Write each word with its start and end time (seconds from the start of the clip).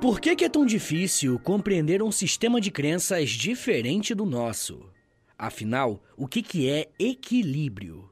Por 0.00 0.20
que, 0.20 0.36
que 0.36 0.44
é 0.44 0.48
tão 0.48 0.66
difícil 0.66 1.38
compreender 1.38 2.02
um 2.02 2.12
sistema 2.12 2.60
de 2.60 2.70
crenças 2.70 3.30
diferente 3.30 4.14
do 4.14 4.26
nosso? 4.26 4.90
Afinal, 5.38 6.02
o 6.18 6.28
que, 6.28 6.42
que 6.42 6.68
é 6.68 6.88
equilíbrio? 6.98 8.08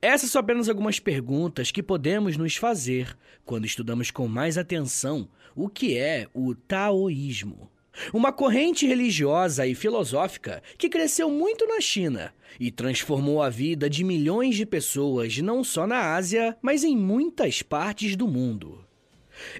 Essas 0.00 0.30
são 0.30 0.40
apenas 0.40 0.70
algumas 0.70 0.98
perguntas 0.98 1.70
que 1.70 1.82
podemos 1.82 2.38
nos 2.38 2.56
fazer 2.56 3.16
quando 3.44 3.66
estudamos 3.66 4.10
com 4.10 4.26
mais 4.26 4.56
atenção 4.56 5.28
o 5.54 5.68
que 5.68 5.98
é 5.98 6.26
o 6.32 6.54
taoísmo. 6.54 7.70
Uma 8.10 8.32
corrente 8.32 8.86
religiosa 8.86 9.66
e 9.66 9.74
filosófica 9.74 10.62
que 10.78 10.88
cresceu 10.88 11.28
muito 11.28 11.66
na 11.66 11.78
China 11.78 12.32
e 12.58 12.70
transformou 12.70 13.42
a 13.42 13.50
vida 13.50 13.88
de 13.88 14.02
milhões 14.02 14.56
de 14.56 14.64
pessoas 14.64 15.36
não 15.38 15.62
só 15.62 15.86
na 15.86 16.14
Ásia, 16.14 16.56
mas 16.62 16.84
em 16.84 16.96
muitas 16.96 17.60
partes 17.60 18.16
do 18.16 18.26
mundo. 18.26 18.82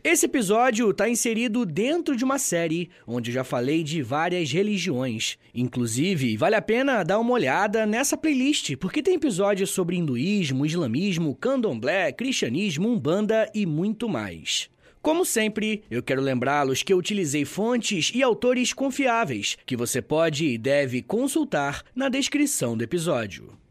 Esse 0.02 0.26
episódio 0.26 0.90
está 0.90 1.08
inserido 1.08 1.64
dentro 1.64 2.16
de 2.16 2.24
uma 2.24 2.38
série 2.38 2.90
onde 3.06 3.32
já 3.32 3.44
falei 3.44 3.82
de 3.82 4.02
várias 4.02 4.50
religiões. 4.50 5.38
Inclusive, 5.54 6.36
vale 6.36 6.56
a 6.56 6.62
pena 6.62 7.02
dar 7.02 7.18
uma 7.18 7.32
olhada 7.32 7.86
nessa 7.86 8.16
playlist, 8.16 8.76
porque 8.76 9.02
tem 9.02 9.14
episódios 9.14 9.70
sobre 9.70 9.96
hinduísmo, 9.96 10.66
islamismo, 10.66 11.34
candomblé, 11.34 12.12
cristianismo, 12.12 12.88
umbanda 12.88 13.50
e 13.54 13.66
muito 13.66 14.08
mais. 14.08 14.70
Como 15.00 15.24
sempre, 15.24 15.82
eu 15.90 16.00
quero 16.00 16.22
lembrá-los 16.22 16.84
que 16.84 16.92
eu 16.92 16.96
utilizei 16.96 17.44
fontes 17.44 18.12
e 18.14 18.22
autores 18.22 18.72
confiáveis 18.72 19.56
que 19.66 19.76
você 19.76 20.00
pode 20.00 20.46
e 20.46 20.56
deve 20.56 21.02
consultar 21.02 21.82
na 21.92 22.08
descrição 22.08 22.76
do 22.76 22.84
episódio. 22.84 23.61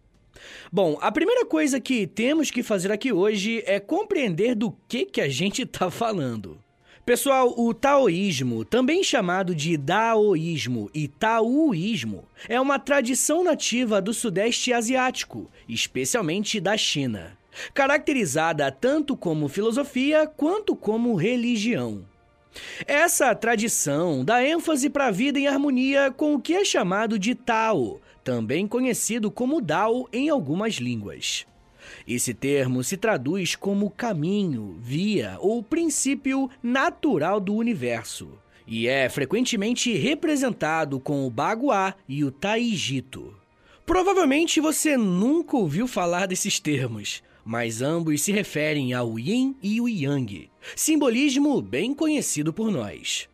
Bom, 0.71 0.97
a 1.01 1.11
primeira 1.11 1.45
coisa 1.45 1.79
que 1.79 2.07
temos 2.07 2.49
que 2.49 2.63
fazer 2.63 2.91
aqui 2.91 3.11
hoje 3.11 3.61
é 3.65 3.79
compreender 3.79 4.55
do 4.55 4.71
que, 4.87 5.05
que 5.05 5.19
a 5.19 5.27
gente 5.27 5.63
está 5.63 5.91
falando. 5.91 6.57
Pessoal, 7.05 7.53
o 7.57 7.73
taoísmo, 7.73 8.63
também 8.63 9.03
chamado 9.03 9.53
de 9.53 9.75
daoísmo 9.75 10.89
e 10.93 11.07
taoísmo, 11.07 12.23
é 12.47 12.61
uma 12.61 12.79
tradição 12.79 13.43
nativa 13.43 14.01
do 14.01 14.13
Sudeste 14.13 14.71
Asiático, 14.71 15.49
especialmente 15.67 16.59
da 16.59 16.77
China 16.77 17.37
caracterizada 17.73 18.71
tanto 18.71 19.15
como 19.15 19.47
filosofia 19.47 20.27
quanto 20.27 20.75
como 20.75 21.15
religião. 21.15 22.05
Essa 22.85 23.33
tradição 23.33 24.25
dá 24.25 24.45
ênfase 24.45 24.89
para 24.89 25.07
a 25.07 25.11
vida 25.11 25.39
em 25.39 25.47
harmonia 25.47 26.11
com 26.11 26.33
o 26.33 26.41
que 26.41 26.53
é 26.53 26.65
chamado 26.65 27.17
de 27.17 27.33
Tao, 27.33 28.01
também 28.23 28.67
conhecido 28.67 29.29
como 29.31 29.61
Dao 29.61 30.07
em 30.11 30.29
algumas 30.29 30.75
línguas. 30.75 31.45
Esse 32.07 32.33
termo 32.33 32.83
se 32.83 32.97
traduz 32.97 33.55
como 33.55 33.89
caminho, 33.89 34.77
via 34.79 35.37
ou 35.39 35.63
princípio 35.63 36.49
natural 36.61 37.39
do 37.39 37.55
universo 37.55 38.37
e 38.71 38.87
é 38.87 39.09
frequentemente 39.09 39.93
representado 39.97 40.97
com 40.97 41.27
o 41.27 41.29
Bagua 41.29 41.93
e 42.07 42.23
o 42.23 42.31
Taijito. 42.31 43.35
Provavelmente 43.85 44.61
você 44.61 44.95
nunca 44.95 45.57
ouviu 45.57 45.87
falar 45.87 46.25
desses 46.25 46.57
termos, 46.57 47.21
mas 47.43 47.81
ambos 47.81 48.21
se 48.21 48.31
referem 48.31 48.93
ao 48.93 49.19
yin 49.19 49.55
e 49.61 49.81
o 49.81 49.89
yang, 49.89 50.49
simbolismo 50.73 51.61
bem 51.61 51.93
conhecido 51.93 52.53
por 52.53 52.71
nós. 52.71 53.27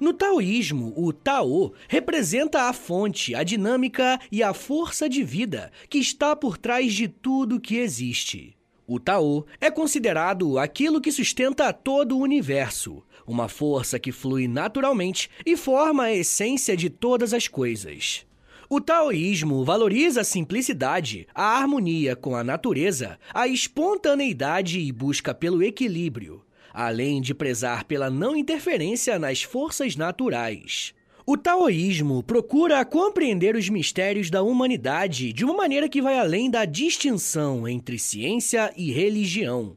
No 0.00 0.12
taoísmo, 0.12 0.92
o 0.96 1.12
Tao 1.12 1.72
representa 1.88 2.62
a 2.62 2.72
fonte, 2.72 3.34
a 3.34 3.42
dinâmica 3.42 4.18
e 4.30 4.42
a 4.42 4.52
força 4.52 5.08
de 5.08 5.22
vida 5.22 5.70
que 5.88 5.98
está 5.98 6.34
por 6.34 6.58
trás 6.58 6.92
de 6.92 7.08
tudo 7.08 7.60
que 7.60 7.76
existe. 7.76 8.56
O 8.86 8.98
Tao 8.98 9.44
é 9.60 9.70
considerado 9.70 10.58
aquilo 10.58 11.00
que 11.00 11.12
sustenta 11.12 11.72
todo 11.72 12.16
o 12.16 12.20
universo, 12.20 13.02
uma 13.26 13.48
força 13.48 13.98
que 13.98 14.10
flui 14.10 14.48
naturalmente 14.48 15.28
e 15.44 15.56
forma 15.56 16.04
a 16.04 16.14
essência 16.14 16.76
de 16.76 16.88
todas 16.88 17.34
as 17.34 17.46
coisas. 17.46 18.26
O 18.70 18.82
taoísmo 18.82 19.64
valoriza 19.64 20.20
a 20.20 20.24
simplicidade, 20.24 21.26
a 21.34 21.58
harmonia 21.58 22.14
com 22.14 22.36
a 22.36 22.44
natureza, 22.44 23.18
a 23.32 23.48
espontaneidade 23.48 24.78
e 24.78 24.92
busca 24.92 25.32
pelo 25.32 25.62
equilíbrio, 25.62 26.42
além 26.78 27.20
de 27.20 27.34
prezar 27.34 27.84
pela 27.84 28.08
não 28.08 28.36
interferência 28.36 29.18
nas 29.18 29.42
forças 29.42 29.96
naturais. 29.96 30.94
O 31.26 31.36
taoísmo 31.36 32.22
procura 32.22 32.84
compreender 32.84 33.56
os 33.56 33.68
mistérios 33.68 34.30
da 34.30 34.44
humanidade 34.44 35.32
de 35.32 35.44
uma 35.44 35.54
maneira 35.54 35.88
que 35.88 36.00
vai 36.00 36.16
além 36.16 36.48
da 36.48 36.64
distinção 36.64 37.66
entre 37.66 37.98
ciência 37.98 38.72
e 38.76 38.92
religião. 38.92 39.76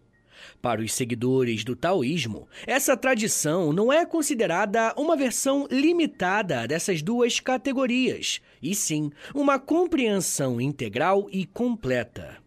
Para 0.62 0.80
os 0.80 0.94
seguidores 0.94 1.64
do 1.64 1.76
taoísmo, 1.76 2.48
essa 2.68 2.96
tradição 2.96 3.74
não 3.74 3.92
é 3.92 4.06
considerada 4.06 4.94
uma 4.96 5.18
versão 5.18 5.68
limitada 5.72 6.68
dessas 6.68 7.02
duas 7.02 7.40
categorias, 7.40 8.40
e 8.62 8.76
sim 8.76 9.10
uma 9.34 9.58
compreensão 9.58 10.62
integral 10.62 11.28
e 11.32 11.48
completa. 11.48 12.41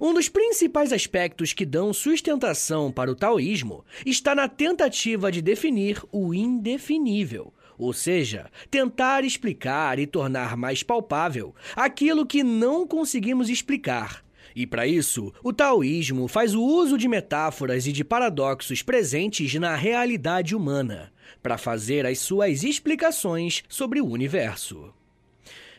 Um 0.00 0.14
dos 0.14 0.28
principais 0.28 0.92
aspectos 0.92 1.52
que 1.52 1.66
dão 1.66 1.92
sustentação 1.92 2.90
para 2.92 3.10
o 3.10 3.14
taoísmo 3.14 3.84
está 4.04 4.34
na 4.34 4.48
tentativa 4.48 5.30
de 5.30 5.42
definir 5.42 6.02
o 6.12 6.32
indefinível, 6.32 7.52
ou 7.78 7.92
seja, 7.92 8.50
tentar 8.70 9.24
explicar 9.24 9.98
e 9.98 10.06
tornar 10.06 10.56
mais 10.56 10.82
palpável 10.82 11.54
aquilo 11.74 12.26
que 12.26 12.42
não 12.42 12.86
conseguimos 12.86 13.48
explicar 13.48 14.26
e 14.56 14.66
para 14.66 14.86
isso, 14.86 15.34
o 15.44 15.52
taoísmo 15.52 16.26
faz 16.26 16.54
o 16.54 16.62
uso 16.62 16.96
de 16.96 17.06
metáforas 17.06 17.86
e 17.86 17.92
de 17.92 18.02
paradoxos 18.02 18.80
presentes 18.80 19.54
na 19.56 19.76
realidade 19.76 20.56
humana 20.56 21.12
para 21.42 21.58
fazer 21.58 22.06
as 22.06 22.20
suas 22.20 22.64
explicações 22.64 23.62
sobre 23.68 24.00
o 24.00 24.06
universo. 24.06 24.94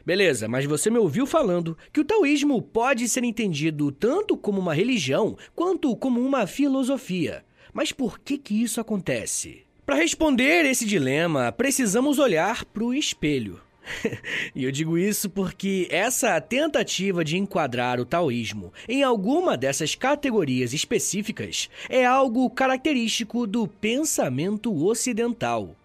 Beleza, 0.07 0.47
mas 0.47 0.63
você 0.63 0.89
me 0.89 0.97
ouviu 0.97 1.25
falando 1.25 1.77
que 1.91 1.99
o 1.99 2.05
taoísmo 2.05 2.61
pode 2.61 3.09
ser 3.09 3.25
entendido 3.25 3.91
tanto 3.91 4.37
como 4.37 4.57
uma 4.57 4.73
religião 4.73 5.37
quanto 5.53 5.93
como 5.97 6.21
uma 6.21 6.47
filosofia. 6.47 7.43
Mas 7.73 7.91
por 7.91 8.17
que 8.17 8.37
que 8.37 8.63
isso 8.63 8.79
acontece? 8.79 9.65
Para 9.85 9.97
responder 9.97 10.63
esse 10.63 10.85
dilema, 10.85 11.51
precisamos 11.51 12.19
olhar 12.19 12.63
para 12.63 12.85
o 12.85 12.93
espelho. 12.93 13.59
e 14.55 14.63
eu 14.63 14.71
digo 14.71 14.97
isso 14.97 15.29
porque 15.29 15.89
essa 15.91 16.39
tentativa 16.39 17.21
de 17.21 17.37
enquadrar 17.37 17.99
o 17.99 18.05
taoísmo 18.05 18.71
em 18.87 19.03
alguma 19.03 19.57
dessas 19.57 19.93
categorias 19.93 20.71
específicas 20.71 21.69
é 21.89 22.05
algo 22.05 22.49
característico 22.49 23.45
do 23.45 23.67
pensamento 23.67 24.73
ocidental. 24.85 25.75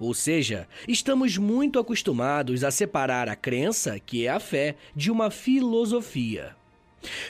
Ou 0.00 0.14
seja, 0.14 0.66
estamos 0.88 1.36
muito 1.36 1.78
acostumados 1.78 2.64
a 2.64 2.70
separar 2.70 3.28
a 3.28 3.36
crença, 3.36 4.00
que 4.00 4.26
é 4.26 4.30
a 4.30 4.40
fé, 4.40 4.74
de 4.96 5.10
uma 5.10 5.30
filosofia. 5.30 6.56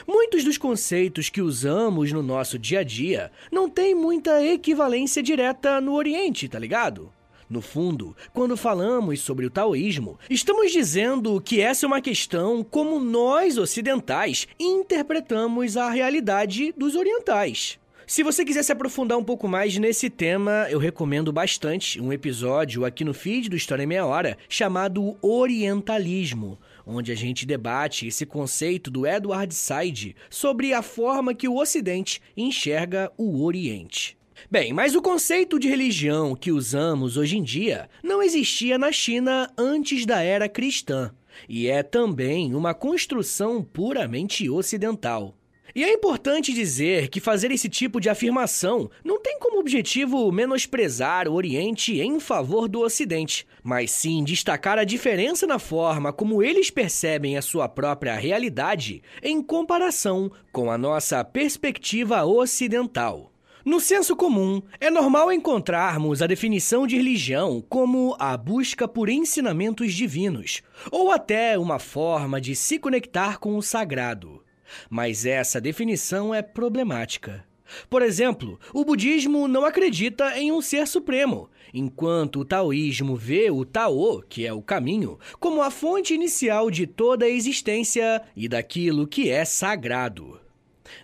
Muitos 0.07 0.45
dos 0.45 0.57
conceitos 0.57 1.29
que 1.29 1.41
usamos 1.41 2.13
no 2.13 2.23
nosso 2.23 2.57
dia 2.57 2.79
a 2.79 2.83
dia 2.83 3.29
não 3.51 3.69
têm 3.69 3.93
muita 3.93 4.43
equivalência 4.43 5.21
direta 5.21 5.81
no 5.81 5.93
Oriente, 5.93 6.47
tá 6.47 6.57
ligado? 6.57 7.11
No 7.49 7.61
fundo, 7.61 8.15
quando 8.33 8.55
falamos 8.55 9.19
sobre 9.19 9.45
o 9.45 9.49
taoísmo, 9.49 10.17
estamos 10.29 10.71
dizendo 10.71 11.41
que 11.41 11.59
essa 11.59 11.85
é 11.85 11.87
uma 11.87 11.99
questão 11.99 12.63
como 12.63 12.97
nós 13.01 13.57
ocidentais 13.57 14.47
interpretamos 14.57 15.75
a 15.75 15.89
realidade 15.89 16.73
dos 16.77 16.95
orientais. 16.95 17.80
Se 18.11 18.23
você 18.23 18.43
quiser 18.43 18.61
se 18.61 18.73
aprofundar 18.73 19.17
um 19.17 19.23
pouco 19.23 19.47
mais 19.47 19.77
nesse 19.77 20.09
tema, 20.09 20.67
eu 20.69 20.79
recomendo 20.79 21.31
bastante 21.31 21.97
um 22.01 22.11
episódio 22.11 22.83
aqui 22.83 23.05
no 23.05 23.13
feed 23.13 23.49
do 23.49 23.55
História 23.55 23.83
em 23.83 23.87
Meia 23.87 24.05
Hora 24.05 24.37
chamado 24.49 25.15
Orientalismo, 25.21 26.59
onde 26.85 27.13
a 27.13 27.15
gente 27.15 27.45
debate 27.45 28.05
esse 28.05 28.25
conceito 28.25 28.91
do 28.91 29.07
Edward 29.07 29.55
Said 29.55 30.13
sobre 30.29 30.73
a 30.73 30.81
forma 30.81 31.33
que 31.33 31.47
o 31.47 31.55
Ocidente 31.55 32.21
enxerga 32.35 33.09
o 33.17 33.45
Oriente. 33.45 34.17
Bem, 34.51 34.73
mas 34.73 34.93
o 34.93 35.01
conceito 35.01 35.57
de 35.57 35.69
religião 35.69 36.35
que 36.35 36.51
usamos 36.51 37.15
hoje 37.15 37.37
em 37.37 37.43
dia 37.43 37.89
não 38.03 38.21
existia 38.21 38.77
na 38.77 38.91
China 38.91 39.49
antes 39.57 40.05
da 40.05 40.21
era 40.21 40.49
cristã 40.49 41.13
e 41.47 41.69
é 41.69 41.81
também 41.81 42.53
uma 42.53 42.73
construção 42.73 43.63
puramente 43.63 44.49
ocidental. 44.49 45.33
E 45.73 45.83
é 45.83 45.93
importante 45.93 46.53
dizer 46.53 47.07
que 47.07 47.21
fazer 47.21 47.51
esse 47.51 47.69
tipo 47.69 48.01
de 48.01 48.09
afirmação 48.09 48.89
não 49.03 49.21
tem 49.21 49.39
como 49.39 49.59
objetivo 49.59 50.31
menosprezar 50.31 51.27
o 51.27 51.33
Oriente 51.33 52.01
em 52.01 52.19
favor 52.19 52.67
do 52.67 52.81
Ocidente, 52.81 53.47
mas 53.63 53.91
sim 53.91 54.23
destacar 54.23 54.77
a 54.77 54.83
diferença 54.83 55.47
na 55.47 55.59
forma 55.59 56.11
como 56.11 56.43
eles 56.43 56.69
percebem 56.69 57.37
a 57.37 57.41
sua 57.41 57.69
própria 57.69 58.15
realidade 58.15 59.01
em 59.23 59.41
comparação 59.41 60.31
com 60.51 60.69
a 60.69 60.77
nossa 60.77 61.23
perspectiva 61.23 62.25
ocidental. 62.25 63.31
No 63.63 63.79
senso 63.79 64.15
comum, 64.15 64.61
é 64.79 64.89
normal 64.89 65.31
encontrarmos 65.31 66.21
a 66.21 66.27
definição 66.27 66.87
de 66.87 66.97
religião 66.97 67.63
como 67.69 68.15
a 68.19 68.35
busca 68.35 68.87
por 68.87 69.07
ensinamentos 69.07 69.93
divinos, 69.93 70.63
ou 70.91 71.11
até 71.11 71.59
uma 71.59 71.77
forma 71.77 72.41
de 72.41 72.55
se 72.55 72.79
conectar 72.79 73.37
com 73.37 73.55
o 73.55 73.61
sagrado. 73.61 74.41
Mas 74.89 75.25
essa 75.25 75.61
definição 75.61 76.33
é 76.33 76.41
problemática. 76.41 77.45
Por 77.89 78.01
exemplo, 78.01 78.59
o 78.73 78.83
budismo 78.83 79.47
não 79.47 79.65
acredita 79.65 80.37
em 80.37 80.51
um 80.51 80.61
ser 80.61 80.87
supremo, 80.87 81.49
enquanto 81.73 82.39
o 82.41 82.45
taoísmo 82.45 83.15
vê 83.15 83.49
o 83.49 83.65
Tao, 83.65 84.21
que 84.27 84.45
é 84.45 84.53
o 84.53 84.61
caminho, 84.61 85.17
como 85.39 85.61
a 85.61 85.71
fonte 85.71 86.13
inicial 86.13 86.69
de 86.69 86.85
toda 86.85 87.25
a 87.25 87.29
existência 87.29 88.21
e 88.35 88.47
daquilo 88.47 89.07
que 89.07 89.29
é 89.29 89.45
sagrado. 89.45 90.39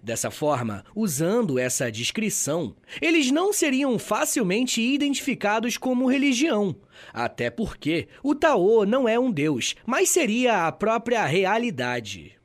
Dessa 0.04 0.30
forma, 0.30 0.84
usando 0.94 1.58
essa 1.58 1.90
descrição, 1.90 2.76
eles 3.02 3.32
não 3.32 3.54
seriam 3.54 3.98
facilmente 3.98 4.82
identificados 4.82 5.78
como 5.78 6.10
religião, 6.10 6.76
até 7.14 7.50
porque 7.50 8.08
o 8.22 8.36
Tao 8.36 8.86
não 8.86 9.08
é 9.08 9.18
um 9.18 9.32
deus, 9.32 9.76
mas 9.86 10.10
seria 10.10 10.68
a 10.68 10.72
própria 10.74 11.26
realidade. 11.26 12.37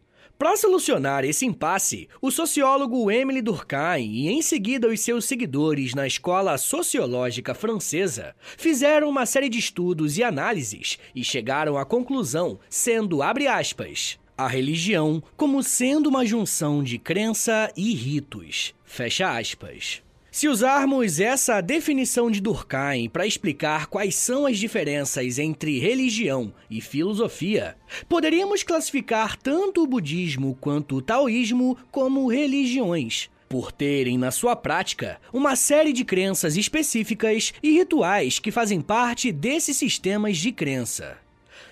Para 0.42 0.56
solucionar 0.56 1.24
esse 1.24 1.46
impasse, 1.46 2.08
o 2.20 2.28
sociólogo 2.28 3.08
Emile 3.12 3.40
Durkheim 3.40 4.10
e 4.10 4.28
em 4.28 4.42
seguida 4.42 4.88
os 4.88 4.98
seus 4.98 5.24
seguidores 5.24 5.94
na 5.94 6.04
escola 6.04 6.58
sociológica 6.58 7.54
francesa 7.54 8.34
fizeram 8.58 9.08
uma 9.08 9.24
série 9.24 9.48
de 9.48 9.60
estudos 9.60 10.18
e 10.18 10.24
análises 10.24 10.98
e 11.14 11.22
chegaram 11.22 11.78
à 11.78 11.84
conclusão, 11.84 12.58
sendo 12.68 13.22
abre 13.22 13.46
aspas, 13.46 14.18
a 14.36 14.48
religião 14.48 15.22
como 15.36 15.62
sendo 15.62 16.08
uma 16.08 16.26
junção 16.26 16.82
de 16.82 16.98
crença 16.98 17.72
e 17.76 17.94
ritos. 17.94 18.74
Fecha 18.84 19.38
aspas. 19.38 20.02
Se 20.34 20.48
usarmos 20.48 21.20
essa 21.20 21.60
definição 21.60 22.30
de 22.30 22.40
Durkheim 22.40 23.06
para 23.06 23.26
explicar 23.26 23.86
quais 23.86 24.14
são 24.14 24.46
as 24.46 24.58
diferenças 24.58 25.38
entre 25.38 25.78
religião 25.78 26.54
e 26.70 26.80
filosofia, 26.80 27.76
poderíamos 28.08 28.62
classificar 28.62 29.36
tanto 29.36 29.82
o 29.82 29.86
budismo 29.86 30.56
quanto 30.58 30.96
o 30.96 31.02
taoísmo 31.02 31.76
como 31.90 32.30
religiões, 32.30 33.28
por 33.46 33.70
terem 33.70 34.16
na 34.16 34.30
sua 34.30 34.56
prática 34.56 35.20
uma 35.34 35.54
série 35.54 35.92
de 35.92 36.02
crenças 36.02 36.56
específicas 36.56 37.52
e 37.62 37.72
rituais 37.72 38.38
que 38.38 38.50
fazem 38.50 38.80
parte 38.80 39.30
desses 39.30 39.76
sistemas 39.76 40.38
de 40.38 40.50
crença. 40.50 41.18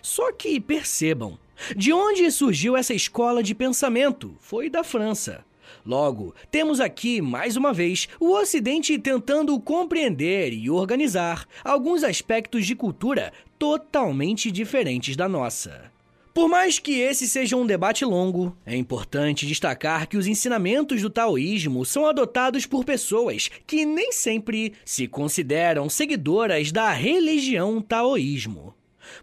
Só 0.03 0.33
que 0.33 0.61
percebam, 0.61 1.39
de 1.75 1.95
onde 1.95 2.31
surgiu 2.31 2.77
essa 2.77 2.93
escola 2.93 3.43
de 3.43 3.55
pensamento? 3.55 4.37
Foi 4.39 4.69
da 4.69 4.85
França. 4.85 5.49
Logo, 5.85 6.35
temos 6.51 6.81
aqui, 6.81 7.21
mais 7.21 7.57
uma 7.57 7.73
vez, 7.73 8.09
o 8.19 8.33
Ocidente 8.33 8.99
tentando 8.99 9.59
compreender 9.61 10.53
e 10.53 10.71
organizar 10.71 11.47
alguns 11.65 12.05
aspectos 12.05 12.67
de 12.67 12.75
cultura 12.75 13.33
totalmente 13.59 14.51
diferentes 14.51 15.17
da 15.17 15.29
nossa. 15.29 15.91
Por 16.33 16.49
mais 16.49 16.79
que 16.79 17.01
esse 17.01 17.29
seja 17.29 17.57
um 17.57 17.67
debate 17.67 18.05
longo, 18.05 18.57
é 18.65 18.77
importante 18.77 19.47
destacar 19.47 20.07
que 20.07 20.17
os 20.17 20.29
ensinamentos 20.29 21.03
do 21.03 21.11
taoísmo 21.11 21.85
são 21.85 22.07
adotados 22.07 22.67
por 22.67 22.85
pessoas 22.85 23.51
que 23.67 23.85
nem 23.85 24.13
sempre 24.13 24.75
se 24.85 25.09
consideram 25.09 25.89
seguidoras 25.89 26.71
da 26.71 26.93
religião 26.93 27.83
taoísmo. 27.83 28.75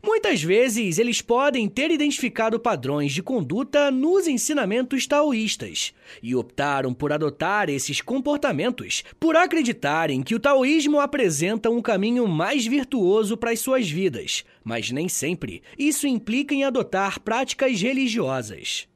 Muitas 0.03 0.41
vezes 0.41 0.97
eles 0.99 1.21
podem 1.21 1.67
ter 1.67 1.91
identificado 1.91 2.59
padrões 2.59 3.11
de 3.11 3.23
conduta 3.23 3.89
nos 3.91 4.27
ensinamentos 4.27 5.05
taoístas 5.07 5.93
e 6.21 6.35
optaram 6.35 6.93
por 6.93 7.11
adotar 7.11 7.69
esses 7.69 8.01
comportamentos 8.01 9.03
por 9.19 9.35
acreditarem 9.35 10.21
que 10.21 10.35
o 10.35 10.39
taoísmo 10.39 10.99
apresenta 10.99 11.69
um 11.69 11.81
caminho 11.81 12.27
mais 12.27 12.65
virtuoso 12.65 13.35
para 13.37 13.51
as 13.51 13.59
suas 13.59 13.89
vidas, 13.89 14.43
mas 14.63 14.91
nem 14.91 15.09
sempre 15.09 15.61
isso 15.77 16.07
implica 16.07 16.53
em 16.53 16.63
adotar 16.63 17.19
práticas 17.19 17.81
religiosas. 17.81 18.87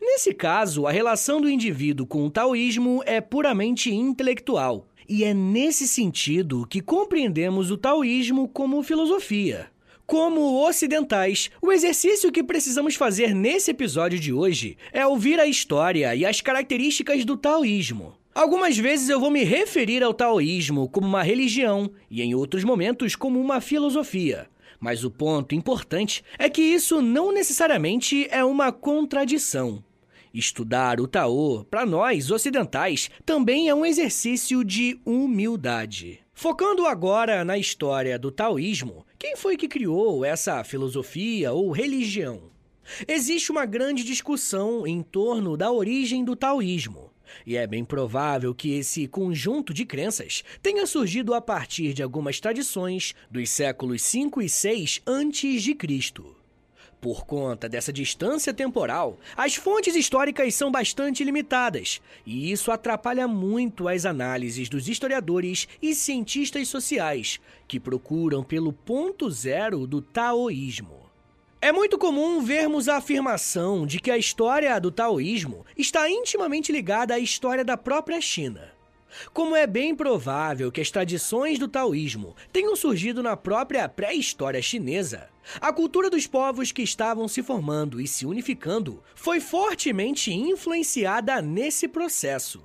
Nesse 0.00 0.34
caso, 0.34 0.86
a 0.86 0.90
relação 0.90 1.40
do 1.40 1.48
indivíduo 1.48 2.06
com 2.06 2.26
o 2.26 2.30
taoísmo 2.30 3.02
é 3.06 3.20
puramente 3.20 3.94
intelectual, 3.94 4.86
e 5.08 5.24
é 5.24 5.32
nesse 5.32 5.86
sentido 5.88 6.66
que 6.68 6.80
compreendemos 6.80 7.70
o 7.70 7.78
taoísmo 7.78 8.48
como 8.48 8.82
filosofia. 8.82 9.70
Como 10.08 10.66
ocidentais, 10.66 11.50
o 11.60 11.70
exercício 11.70 12.32
que 12.32 12.42
precisamos 12.42 12.94
fazer 12.94 13.34
nesse 13.34 13.72
episódio 13.72 14.18
de 14.18 14.32
hoje 14.32 14.78
é 14.90 15.06
ouvir 15.06 15.38
a 15.38 15.46
história 15.46 16.14
e 16.14 16.24
as 16.24 16.40
características 16.40 17.26
do 17.26 17.36
taoísmo. 17.36 18.14
Algumas 18.34 18.78
vezes 18.78 19.10
eu 19.10 19.20
vou 19.20 19.30
me 19.30 19.44
referir 19.44 20.02
ao 20.02 20.14
taoísmo 20.14 20.88
como 20.88 21.06
uma 21.06 21.22
religião 21.22 21.90
e 22.10 22.22
em 22.22 22.34
outros 22.34 22.64
momentos 22.64 23.14
como 23.14 23.38
uma 23.38 23.60
filosofia. 23.60 24.48
Mas 24.80 25.04
o 25.04 25.10
ponto 25.10 25.54
importante 25.54 26.24
é 26.38 26.48
que 26.48 26.62
isso 26.62 27.02
não 27.02 27.30
necessariamente 27.30 28.26
é 28.30 28.42
uma 28.42 28.72
contradição. 28.72 29.84
Estudar 30.32 31.02
o 31.02 31.06
Tao, 31.06 31.66
para 31.70 31.84
nós 31.84 32.30
ocidentais, 32.30 33.10
também 33.26 33.68
é 33.68 33.74
um 33.74 33.84
exercício 33.84 34.64
de 34.64 34.98
humildade. 35.04 36.20
Focando 36.32 36.86
agora 36.86 37.44
na 37.44 37.58
história 37.58 38.18
do 38.18 38.30
taoísmo, 38.30 39.04
quem 39.18 39.36
foi 39.36 39.56
que 39.56 39.66
criou 39.66 40.24
essa 40.24 40.62
filosofia 40.62 41.52
ou 41.52 41.72
religião? 41.72 42.40
Existe 43.06 43.50
uma 43.50 43.66
grande 43.66 44.04
discussão 44.04 44.86
em 44.86 45.02
torno 45.02 45.56
da 45.56 45.72
origem 45.72 46.24
do 46.24 46.36
taoísmo. 46.36 47.10
E 47.44 47.56
é 47.56 47.66
bem 47.66 47.84
provável 47.84 48.54
que 48.54 48.74
esse 48.74 49.08
conjunto 49.08 49.74
de 49.74 49.84
crenças 49.84 50.44
tenha 50.62 50.86
surgido 50.86 51.34
a 51.34 51.40
partir 51.40 51.92
de 51.92 52.02
algumas 52.02 52.38
tradições 52.38 53.12
dos 53.28 53.50
séculos 53.50 54.02
5 54.02 54.40
e 54.40 54.48
6 54.48 55.02
antes 55.04 55.64
de 55.64 55.74
Cristo. 55.74 56.37
Por 57.00 57.24
conta 57.24 57.68
dessa 57.68 57.92
distância 57.92 58.52
temporal, 58.52 59.18
as 59.36 59.54
fontes 59.54 59.94
históricas 59.94 60.54
são 60.54 60.68
bastante 60.68 61.22
limitadas, 61.22 62.00
e 62.26 62.50
isso 62.50 62.72
atrapalha 62.72 63.28
muito 63.28 63.86
as 63.86 64.04
análises 64.04 64.68
dos 64.68 64.88
historiadores 64.88 65.68
e 65.80 65.94
cientistas 65.94 66.68
sociais, 66.68 67.38
que 67.68 67.78
procuram 67.78 68.42
pelo 68.42 68.72
ponto 68.72 69.30
zero 69.30 69.86
do 69.86 70.02
taoísmo. 70.02 71.08
É 71.60 71.70
muito 71.70 71.98
comum 71.98 72.40
vermos 72.40 72.88
a 72.88 72.96
afirmação 72.96 73.86
de 73.86 74.00
que 74.00 74.10
a 74.10 74.18
história 74.18 74.78
do 74.80 74.90
taoísmo 74.90 75.64
está 75.76 76.10
intimamente 76.10 76.72
ligada 76.72 77.14
à 77.14 77.18
história 77.18 77.64
da 77.64 77.76
própria 77.76 78.20
China. 78.20 78.77
Como 79.32 79.56
é 79.56 79.66
bem 79.66 79.94
provável 79.94 80.70
que 80.70 80.80
as 80.80 80.90
tradições 80.90 81.58
do 81.58 81.68
taoísmo 81.68 82.36
tenham 82.52 82.76
surgido 82.76 83.22
na 83.22 83.36
própria 83.36 83.88
pré-história 83.88 84.60
chinesa, 84.60 85.28
a 85.60 85.72
cultura 85.72 86.10
dos 86.10 86.26
povos 86.26 86.72
que 86.72 86.82
estavam 86.82 87.26
se 87.26 87.42
formando 87.42 88.00
e 88.00 88.06
se 88.06 88.26
unificando 88.26 89.02
foi 89.14 89.40
fortemente 89.40 90.32
influenciada 90.32 91.40
nesse 91.40 91.88
processo. 91.88 92.62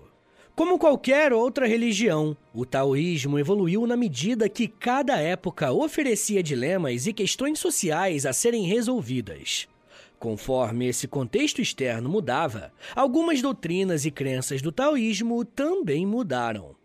Como 0.56 0.78
qualquer 0.78 1.34
outra 1.34 1.66
religião, 1.66 2.38
o 2.54 2.64
taoísmo 2.64 3.40
evoluiu 3.40 3.88
na 3.88 3.98
medida 3.98 4.48
que 4.48 4.68
cada 4.68 5.20
época 5.20 5.72
oferecia 5.72 6.44
dilemas 6.44 7.08
e 7.08 7.14
questões 7.14 7.58
sociais 7.58 8.24
a 8.24 8.34
serem 8.34 8.64
resolvidas. 8.64 9.68
Conforme 10.24 10.88
esse 10.88 11.06
contexto 11.06 11.62
externo 11.62 12.10
mudava, 12.10 12.72
algumas 12.96 13.42
doutrinas 13.42 14.06
e 14.06 14.10
crenças 14.10 14.62
do 14.62 14.72
taoísmo 14.72 15.44
também 15.44 16.06
mudaram. 16.06 16.78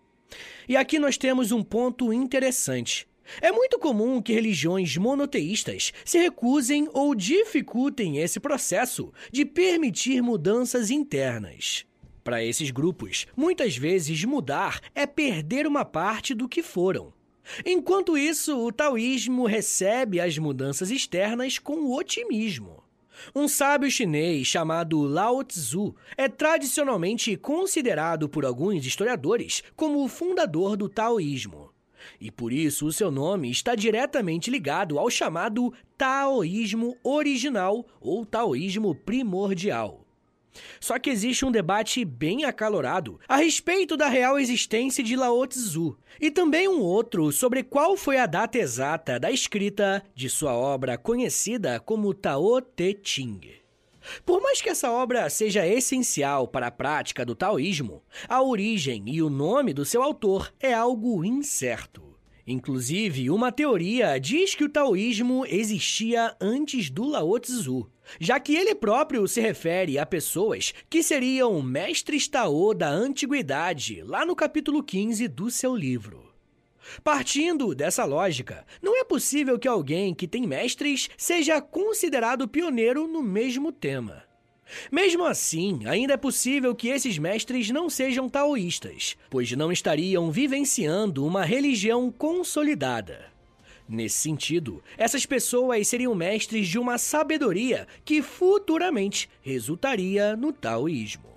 E 0.68 0.76
aqui 0.76 0.98
nós 0.98 1.16
temos 1.16 1.52
um 1.52 1.62
ponto 1.62 2.12
interessante. 2.12 3.06
É 3.40 3.52
muito 3.52 3.78
comum 3.78 4.20
que 4.20 4.32
religiões 4.32 4.96
monoteístas 4.96 5.92
se 6.04 6.18
recusem 6.18 6.88
ou 6.92 7.14
dificultem 7.14 8.18
esse 8.18 8.40
processo 8.40 9.12
de 9.30 9.44
permitir 9.44 10.20
mudanças 10.20 10.90
internas. 10.90 11.86
Para 12.24 12.42
esses 12.42 12.72
grupos, 12.72 13.24
muitas 13.36 13.76
vezes 13.76 14.24
mudar 14.24 14.80
é 14.96 15.06
perder 15.06 15.64
uma 15.64 15.84
parte 15.84 16.34
do 16.34 16.48
que 16.48 16.60
foram. 16.60 17.12
Enquanto 17.64 18.18
isso, 18.18 18.58
o 18.58 18.72
taoísmo 18.72 19.46
recebe 19.46 20.18
as 20.18 20.36
mudanças 20.36 20.90
externas 20.90 21.56
com 21.56 21.92
otimismo. 21.92 22.77
Um 23.34 23.46
sábio 23.48 23.90
chinês 23.90 24.46
chamado 24.46 25.02
Lao 25.02 25.42
Tzu 25.44 25.94
é 26.16 26.28
tradicionalmente 26.28 27.36
considerado 27.36 28.28
por 28.28 28.44
alguns 28.44 28.84
historiadores 28.84 29.62
como 29.76 30.02
o 30.02 30.08
fundador 30.08 30.76
do 30.76 30.88
taoísmo. 30.88 31.70
E 32.20 32.30
por 32.30 32.52
isso 32.52 32.86
o 32.86 32.92
seu 32.92 33.10
nome 33.10 33.50
está 33.50 33.74
diretamente 33.74 34.50
ligado 34.50 34.98
ao 34.98 35.10
chamado 35.10 35.72
taoísmo 35.96 36.96
original 37.02 37.84
ou 38.00 38.24
taoísmo 38.24 38.94
primordial. 38.94 40.07
Só 40.80 40.98
que 40.98 41.10
existe 41.10 41.44
um 41.44 41.50
debate 41.50 42.04
bem 42.04 42.44
acalorado 42.44 43.18
a 43.28 43.36
respeito 43.36 43.96
da 43.96 44.08
real 44.08 44.38
existência 44.38 45.02
de 45.02 45.16
Lao 45.16 45.46
Tzu, 45.46 45.96
e 46.20 46.30
também 46.30 46.68
um 46.68 46.80
outro 46.80 47.30
sobre 47.32 47.62
qual 47.62 47.96
foi 47.96 48.18
a 48.18 48.26
data 48.26 48.58
exata 48.58 49.18
da 49.18 49.30
escrita 49.30 50.02
de 50.14 50.28
sua 50.28 50.54
obra 50.54 50.98
conhecida 50.98 51.80
como 51.80 52.14
Tao 52.14 52.60
Te 52.60 52.98
Ching. 53.02 53.58
Por 54.24 54.40
mais 54.40 54.62
que 54.62 54.70
essa 54.70 54.90
obra 54.90 55.28
seja 55.28 55.66
essencial 55.66 56.48
para 56.48 56.68
a 56.68 56.70
prática 56.70 57.24
do 57.24 57.34
taoísmo, 57.34 58.02
a 58.28 58.42
origem 58.42 59.04
e 59.06 59.22
o 59.22 59.28
nome 59.28 59.72
do 59.72 59.84
seu 59.84 60.02
autor 60.02 60.52
é 60.60 60.72
algo 60.72 61.24
incerto. 61.24 62.08
Inclusive, 62.46 63.28
uma 63.28 63.52
teoria 63.52 64.18
diz 64.18 64.54
que 64.54 64.64
o 64.64 64.70
taoísmo 64.70 65.44
existia 65.46 66.34
antes 66.40 66.88
do 66.88 67.04
Lao 67.04 67.38
Tzu, 67.38 67.90
já 68.20 68.38
que 68.40 68.54
ele 68.54 68.74
próprio 68.74 69.26
se 69.26 69.40
refere 69.40 69.98
a 69.98 70.06
pessoas 70.06 70.72
que 70.88 71.02
seriam 71.02 71.60
mestres 71.62 72.28
Tao 72.28 72.74
da 72.74 72.88
antiguidade, 72.88 74.02
lá 74.02 74.24
no 74.24 74.36
capítulo 74.36 74.82
15 74.82 75.28
do 75.28 75.50
seu 75.50 75.74
livro. 75.74 76.28
Partindo 77.04 77.74
dessa 77.74 78.04
lógica, 78.04 78.64
não 78.82 78.98
é 78.98 79.04
possível 79.04 79.58
que 79.58 79.68
alguém 79.68 80.14
que 80.14 80.26
tem 80.26 80.46
mestres 80.46 81.10
seja 81.16 81.60
considerado 81.60 82.48
pioneiro 82.48 83.06
no 83.06 83.22
mesmo 83.22 83.70
tema. 83.70 84.24
Mesmo 84.92 85.24
assim, 85.24 85.86
ainda 85.86 86.14
é 86.14 86.16
possível 86.16 86.74
que 86.74 86.88
esses 86.88 87.18
mestres 87.18 87.70
não 87.70 87.88
sejam 87.88 88.28
taoístas, 88.28 89.16
pois 89.30 89.50
não 89.52 89.72
estariam 89.72 90.30
vivenciando 90.30 91.24
uma 91.24 91.44
religião 91.44 92.10
consolidada. 92.10 93.37
Nesse 93.88 94.18
sentido, 94.18 94.82
essas 94.98 95.24
pessoas 95.24 95.88
seriam 95.88 96.14
mestres 96.14 96.68
de 96.68 96.78
uma 96.78 96.98
sabedoria 96.98 97.88
que 98.04 98.20
futuramente 98.20 99.30
resultaria 99.40 100.36
no 100.36 100.52
taoísmo. 100.52 101.28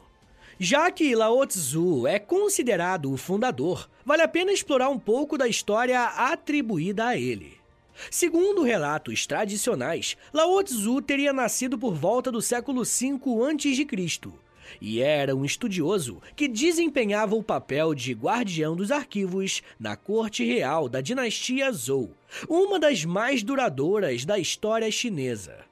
Já 0.59 0.91
que 0.91 1.15
Lao 1.15 1.45
Tzu 1.47 2.05
é 2.05 2.19
considerado 2.19 3.11
o 3.11 3.17
fundador, 3.17 3.89
vale 4.05 4.21
a 4.21 4.27
pena 4.27 4.51
explorar 4.51 4.89
um 4.89 4.99
pouco 4.99 5.37
da 5.37 5.47
história 5.47 6.03
atribuída 6.03 7.07
a 7.07 7.17
ele. 7.17 7.57
Segundo 8.09 8.63
relatos 8.63 9.25
tradicionais, 9.25 10.17
Lao 10.33 10.61
Tzu 10.61 11.01
teria 11.01 11.31
nascido 11.31 11.79
por 11.79 11.93
volta 11.93 12.31
do 12.31 12.41
século 12.41 12.83
V 12.83 13.17
a.C. 13.49 14.31
e 14.79 15.01
era 15.01 15.35
um 15.35 15.43
estudioso 15.43 16.21
que 16.35 16.47
desempenhava 16.47 17.35
o 17.35 17.43
papel 17.43 17.95
de 17.95 18.13
guardião 18.13 18.75
dos 18.75 18.91
arquivos 18.91 19.61
na 19.79 19.95
corte 19.95 20.45
real 20.45 20.87
da 20.87 21.01
dinastia 21.01 21.71
Zhou, 21.71 22.11
uma 22.47 22.79
das 22.79 23.05
mais 23.05 23.43
duradouras 23.43 24.25
da 24.25 24.37
história 24.37 24.89
chinesa. 24.91 25.65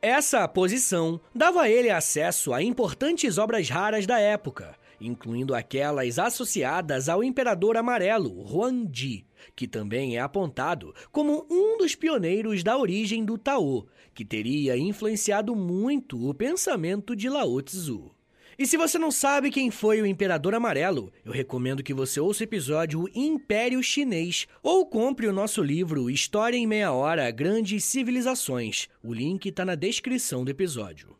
Essa 0.00 0.46
posição 0.46 1.20
dava 1.34 1.62
a 1.62 1.70
ele 1.70 1.88
acesso 1.90 2.52
a 2.52 2.62
importantes 2.62 3.38
obras 3.38 3.68
raras 3.68 4.06
da 4.06 4.18
época, 4.18 4.76
incluindo 5.00 5.54
aquelas 5.54 6.18
associadas 6.18 7.08
ao 7.08 7.24
Imperador 7.24 7.76
Amarelo, 7.76 8.42
Huangdi, 8.42 9.26
que 9.56 9.66
também 9.66 10.16
é 10.16 10.20
apontado 10.20 10.94
como 11.10 11.46
um 11.50 11.78
dos 11.78 11.94
pioneiros 11.94 12.62
da 12.62 12.76
origem 12.76 13.24
do 13.24 13.38
Tao, 13.38 13.86
que 14.14 14.24
teria 14.24 14.76
influenciado 14.76 15.56
muito 15.56 16.28
o 16.28 16.34
pensamento 16.34 17.16
de 17.16 17.28
Lao 17.28 17.60
Tzu. 17.60 18.13
E 18.56 18.66
se 18.66 18.76
você 18.76 18.98
não 18.98 19.10
sabe 19.10 19.50
quem 19.50 19.68
foi 19.68 20.00
o 20.00 20.06
Imperador 20.06 20.54
Amarelo, 20.54 21.12
eu 21.24 21.32
recomendo 21.32 21.82
que 21.82 21.92
você 21.92 22.20
ouça 22.20 22.42
o 22.42 22.44
episódio 22.44 23.08
Império 23.12 23.82
Chinês 23.82 24.46
ou 24.62 24.86
compre 24.86 25.26
o 25.26 25.32
nosso 25.32 25.60
livro 25.60 26.08
História 26.08 26.56
em 26.56 26.64
Meia 26.66 26.92
Hora 26.92 27.28
Grandes 27.32 27.82
Civilizações. 27.84 28.88
O 29.02 29.12
link 29.12 29.48
está 29.48 29.64
na 29.64 29.74
descrição 29.74 30.44
do 30.44 30.50
episódio. 30.52 31.16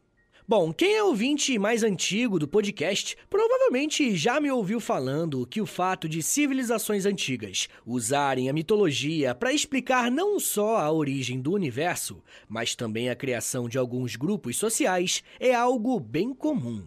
Bom, 0.47 0.73
quem 0.73 0.95
é 0.95 1.03
ouvinte 1.03 1.59
mais 1.59 1.83
antigo 1.83 2.39
do 2.39 2.47
podcast 2.47 3.17
provavelmente 3.29 4.15
já 4.15 4.39
me 4.39 4.51
ouviu 4.51 4.79
falando 4.79 5.45
que 5.45 5.61
o 5.61 5.67
fato 5.67 6.09
de 6.09 6.23
civilizações 6.23 7.05
antigas 7.05 7.67
usarem 7.85 8.49
a 8.49 8.53
mitologia 8.53 9.35
para 9.35 9.53
explicar 9.53 10.09
não 10.09 10.39
só 10.39 10.77
a 10.77 10.93
origem 10.93 11.41
do 11.41 11.53
universo, 11.53 12.23
mas 12.49 12.77
também 12.77 13.09
a 13.09 13.17
criação 13.17 13.69
de 13.69 13.77
alguns 13.77 14.15
grupos 14.15 14.57
sociais 14.57 15.25
é 15.41 15.53
algo 15.53 15.99
bem 15.99 16.33
comum. 16.33 16.85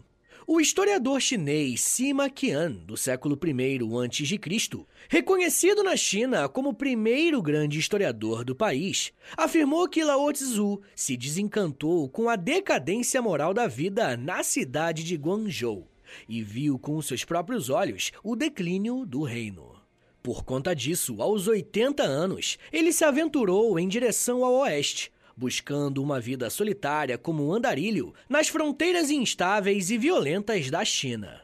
O 0.50 0.62
historiador 0.62 1.20
chinês 1.20 1.82
Sima 1.82 2.30
Qian, 2.30 2.72
do 2.72 2.96
século 2.96 3.38
I 3.44 3.80
a.C., 4.06 4.86
reconhecido 5.10 5.84
na 5.84 5.98
China 5.98 6.48
como 6.48 6.70
o 6.70 6.74
primeiro 6.74 7.42
grande 7.42 7.78
historiador 7.78 8.46
do 8.46 8.56
país, 8.56 9.12
afirmou 9.36 9.90
que 9.90 10.06
Lao 10.06 10.32
Tzu 10.32 10.82
se 10.96 11.18
desencantou 11.18 12.08
com 12.08 12.30
a 12.30 12.38
decadência 12.38 13.22
moral 13.22 13.54
da 13.54 13.68
vida 13.68 14.16
na 14.16 14.42
cidade 14.42 15.04
de 15.04 15.18
Guangzhou 15.18 15.86
e 16.30 16.42
viu 16.42 16.80
com 16.80 17.02
seus 17.02 17.26
próprios 17.26 17.70
olhos 17.70 18.14
o 18.24 18.34
declínio 18.34 19.06
do 19.06 19.24
reino. 19.24 19.76
Por 20.24 20.46
conta 20.46 20.74
disso, 20.74 21.22
aos 21.22 21.50
80 21.50 22.04
anos, 22.04 22.58
ele 22.72 22.94
se 22.94 23.04
aventurou 23.04 23.78
em 23.78 23.86
direção 23.86 24.46
ao 24.46 24.54
oeste, 24.60 25.12
buscando 25.38 26.02
uma 26.02 26.20
vida 26.20 26.50
solitária 26.50 27.18
como 27.18 27.48
um 27.48 27.54
andarilho 27.54 28.14
nas 28.28 28.48
fronteiras 28.48 29.12
instáveis 29.12 29.92
e 29.92 29.98
violentas 29.98 30.72
da 30.72 30.84
China. 30.84 31.42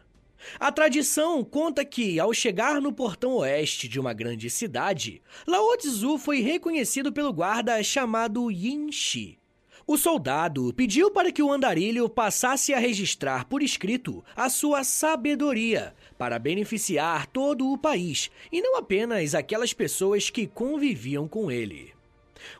A 0.59 0.71
tradição 0.71 1.43
conta 1.43 1.85
que, 1.85 2.19
ao 2.19 2.33
chegar 2.33 2.81
no 2.81 2.91
portão 2.91 3.35
oeste 3.35 3.87
de 3.87 3.99
uma 3.99 4.11
grande 4.11 4.49
cidade, 4.49 5.21
Lao 5.47 5.77
Tzu 5.77 6.17
foi 6.17 6.41
reconhecido 6.41 7.13
pelo 7.13 7.31
guarda 7.31 7.81
chamado 7.83 8.51
Yin 8.51 8.91
Shi. 8.91 9.39
O 9.85 9.97
soldado 9.97 10.73
pediu 10.73 11.11
para 11.11 11.31
que 11.31 11.43
o 11.43 11.51
andarilho 11.51 12.09
passasse 12.09 12.73
a 12.73 12.79
registrar 12.79 13.45
por 13.45 13.61
escrito 13.61 14.23
a 14.35 14.49
sua 14.49 14.83
sabedoria 14.83 15.93
para 16.17 16.39
beneficiar 16.39 17.27
todo 17.27 17.69
o 17.69 17.77
país 17.77 18.31
e 18.49 18.61
não 18.61 18.77
apenas 18.77 19.35
aquelas 19.35 19.73
pessoas 19.73 20.29
que 20.29 20.47
conviviam 20.47 21.27
com 21.27 21.51
ele. 21.51 21.92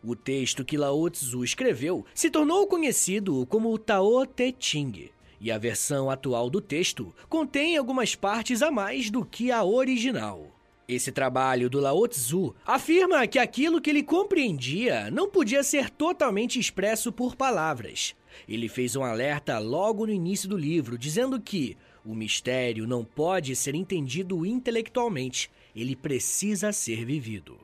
O 0.04 0.16
texto 0.16 0.64
que 0.66 0.78
Lao 0.78 1.10
Tzu 1.10 1.44
escreveu 1.44 2.06
se 2.14 2.30
tornou 2.30 2.68
conhecido 2.68 3.46
como 3.48 3.74
o 3.74 3.78
Tao 3.78 4.26
Te 4.26 4.56
Ching, 4.60 5.10
e 5.40 5.52
a 5.52 5.58
versão 5.58 6.10
atual 6.10 6.50
do 6.50 6.62
texto 6.62 7.14
contém 7.28 7.76
algumas 7.76 8.16
partes 8.16 8.62
a 8.62 8.72
mais 8.72 9.10
do 9.10 9.26
que 9.26 9.52
a 9.52 9.64
original. 9.64 10.50
Esse 10.88 11.12
trabalho 11.12 11.70
do 11.70 11.80
Lao 11.80 12.08
Tzu 12.08 12.54
afirma 12.66 13.26
que 13.26 13.40
aquilo 13.40 13.80
que 13.80 13.90
ele 13.90 14.04
compreendia 14.04 15.10
não 15.10 15.30
podia 15.30 15.64
ser 15.64 15.90
totalmente 15.90 16.60
expresso 16.60 17.12
por 17.12 17.36
palavras. 17.36 18.14
Ele 18.48 18.68
fez 18.68 18.96
um 18.96 19.04
alerta 19.04 19.58
logo 19.60 20.06
no 20.06 20.12
início 20.12 20.50
do 20.50 20.58
livro, 20.58 20.98
dizendo 20.98 21.40
que 21.40 21.78
o 22.06 22.14
mistério 22.14 22.86
não 22.86 23.06
pode 23.06 23.56
ser 23.56 23.76
entendido 23.76 24.46
intelectualmente, 24.46 25.50
ele 25.74 25.96
precisa 25.96 26.74
ser 26.74 27.06
vivido. 27.06 27.58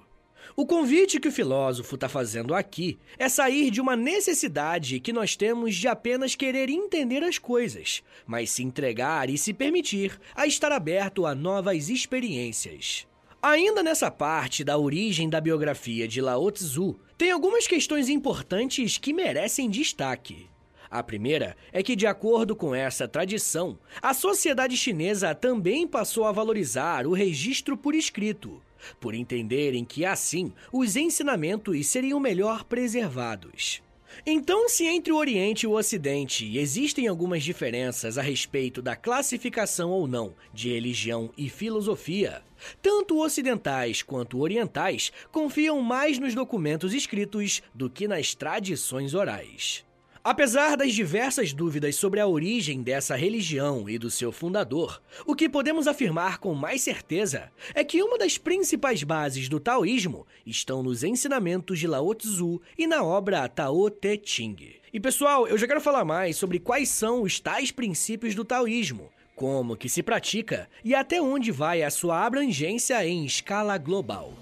O 0.59 0.65
convite 0.65 1.21
que 1.21 1.29
o 1.29 1.31
filósofo 1.31 1.95
está 1.95 2.09
fazendo 2.09 2.53
aqui 2.53 2.99
é 3.17 3.29
sair 3.29 3.71
de 3.71 3.79
uma 3.79 3.95
necessidade 3.95 4.99
que 4.99 5.13
nós 5.13 5.37
temos 5.37 5.73
de 5.73 5.87
apenas 5.87 6.35
querer 6.35 6.69
entender 6.69 7.23
as 7.23 7.37
coisas, 7.37 8.03
mas 8.27 8.51
se 8.51 8.61
entregar 8.61 9.29
e 9.29 9.37
se 9.37 9.53
permitir 9.53 10.19
a 10.35 10.45
estar 10.45 10.73
aberto 10.73 11.25
a 11.25 11.33
novas 11.33 11.87
experiências. 11.87 13.07
Ainda 13.41 13.81
nessa 13.81 14.11
parte 14.11 14.61
da 14.61 14.77
origem 14.77 15.29
da 15.29 15.39
biografia 15.39 16.05
de 16.05 16.19
Lao 16.19 16.51
Tzu, 16.51 16.99
tem 17.17 17.31
algumas 17.31 17.65
questões 17.65 18.09
importantes 18.09 18.97
que 18.97 19.13
merecem 19.13 19.69
destaque. 19.69 20.49
A 20.91 21.01
primeira 21.01 21.55
é 21.71 21.81
que, 21.81 21.95
de 21.95 22.05
acordo 22.05 22.53
com 22.53 22.75
essa 22.75 23.07
tradição, 23.07 23.79
a 24.01 24.13
sociedade 24.13 24.75
chinesa 24.75 25.33
também 25.33 25.87
passou 25.87 26.25
a 26.25 26.33
valorizar 26.33 27.07
o 27.07 27.13
registro 27.13 27.77
por 27.77 27.95
escrito, 27.95 28.61
por 28.99 29.13
entenderem 29.13 29.83
que 29.85 30.05
assim 30.05 30.51
os 30.71 30.95
ensinamentos 30.95 31.87
seriam 31.87 32.19
melhor 32.19 32.63
preservados. 32.63 33.81
Então, 34.25 34.67
se 34.67 34.85
entre 34.85 35.13
o 35.13 35.17
Oriente 35.17 35.63
e 35.63 35.67
o 35.67 35.77
Ocidente 35.77 36.57
existem 36.57 37.07
algumas 37.07 37.43
diferenças 37.43 38.17
a 38.17 38.21
respeito 38.21 38.81
da 38.81 38.95
classificação 38.95 39.91
ou 39.91 40.07
não 40.07 40.33
de 40.53 40.69
religião 40.69 41.31
e 41.37 41.49
filosofia, 41.49 42.43
tanto 42.81 43.21
ocidentais 43.21 44.01
quanto 44.01 44.39
orientais 44.39 45.11
confiam 45.31 45.81
mais 45.81 46.19
nos 46.19 46.33
documentos 46.33 46.93
escritos 46.93 47.61
do 47.73 47.89
que 47.89 48.07
nas 48.07 48.33
tradições 48.33 49.13
orais. 49.13 49.85
Apesar 50.21 50.75
das 50.75 50.93
diversas 50.93 51.53
dúvidas 51.53 51.95
sobre 51.95 52.19
a 52.19 52.27
origem 52.27 52.83
dessa 52.83 53.15
religião 53.15 53.89
e 53.89 53.97
do 53.97 54.11
seu 54.11 54.33
fundador, 54.33 55.01
o 55.25 55.33
que 55.33 55.47
podemos 55.47 55.87
afirmar 55.87 56.39
com 56.39 56.53
mais 56.53 56.81
certeza 56.81 57.49
é 57.73 57.85
que 57.85 58.03
uma 58.03 58.17
das 58.17 58.37
principais 58.37 59.01
bases 59.01 59.47
do 59.47 59.61
taoísmo 59.61 60.27
estão 60.45 60.83
nos 60.83 61.03
ensinamentos 61.03 61.79
de 61.79 61.87
Lao 61.87 62.13
Tzu 62.13 62.61
e 62.77 62.85
na 62.85 63.01
obra 63.01 63.47
Tao 63.47 63.89
Te 63.89 64.21
Ching. 64.21 64.57
E 64.91 64.99
pessoal, 64.99 65.47
eu 65.47 65.57
já 65.57 65.65
quero 65.65 65.79
falar 65.79 66.03
mais 66.03 66.35
sobre 66.35 66.59
quais 66.59 66.89
são 66.89 67.21
os 67.21 67.39
tais 67.39 67.71
princípios 67.71 68.35
do 68.35 68.43
taoísmo, 68.43 69.09
como 69.37 69.77
que 69.77 69.87
se 69.87 70.03
pratica 70.03 70.69
e 70.83 70.93
até 70.93 71.21
onde 71.21 71.49
vai 71.49 71.81
a 71.81 71.89
sua 71.89 72.25
abrangência 72.25 73.05
em 73.05 73.23
escala 73.23 73.77
global. 73.77 74.33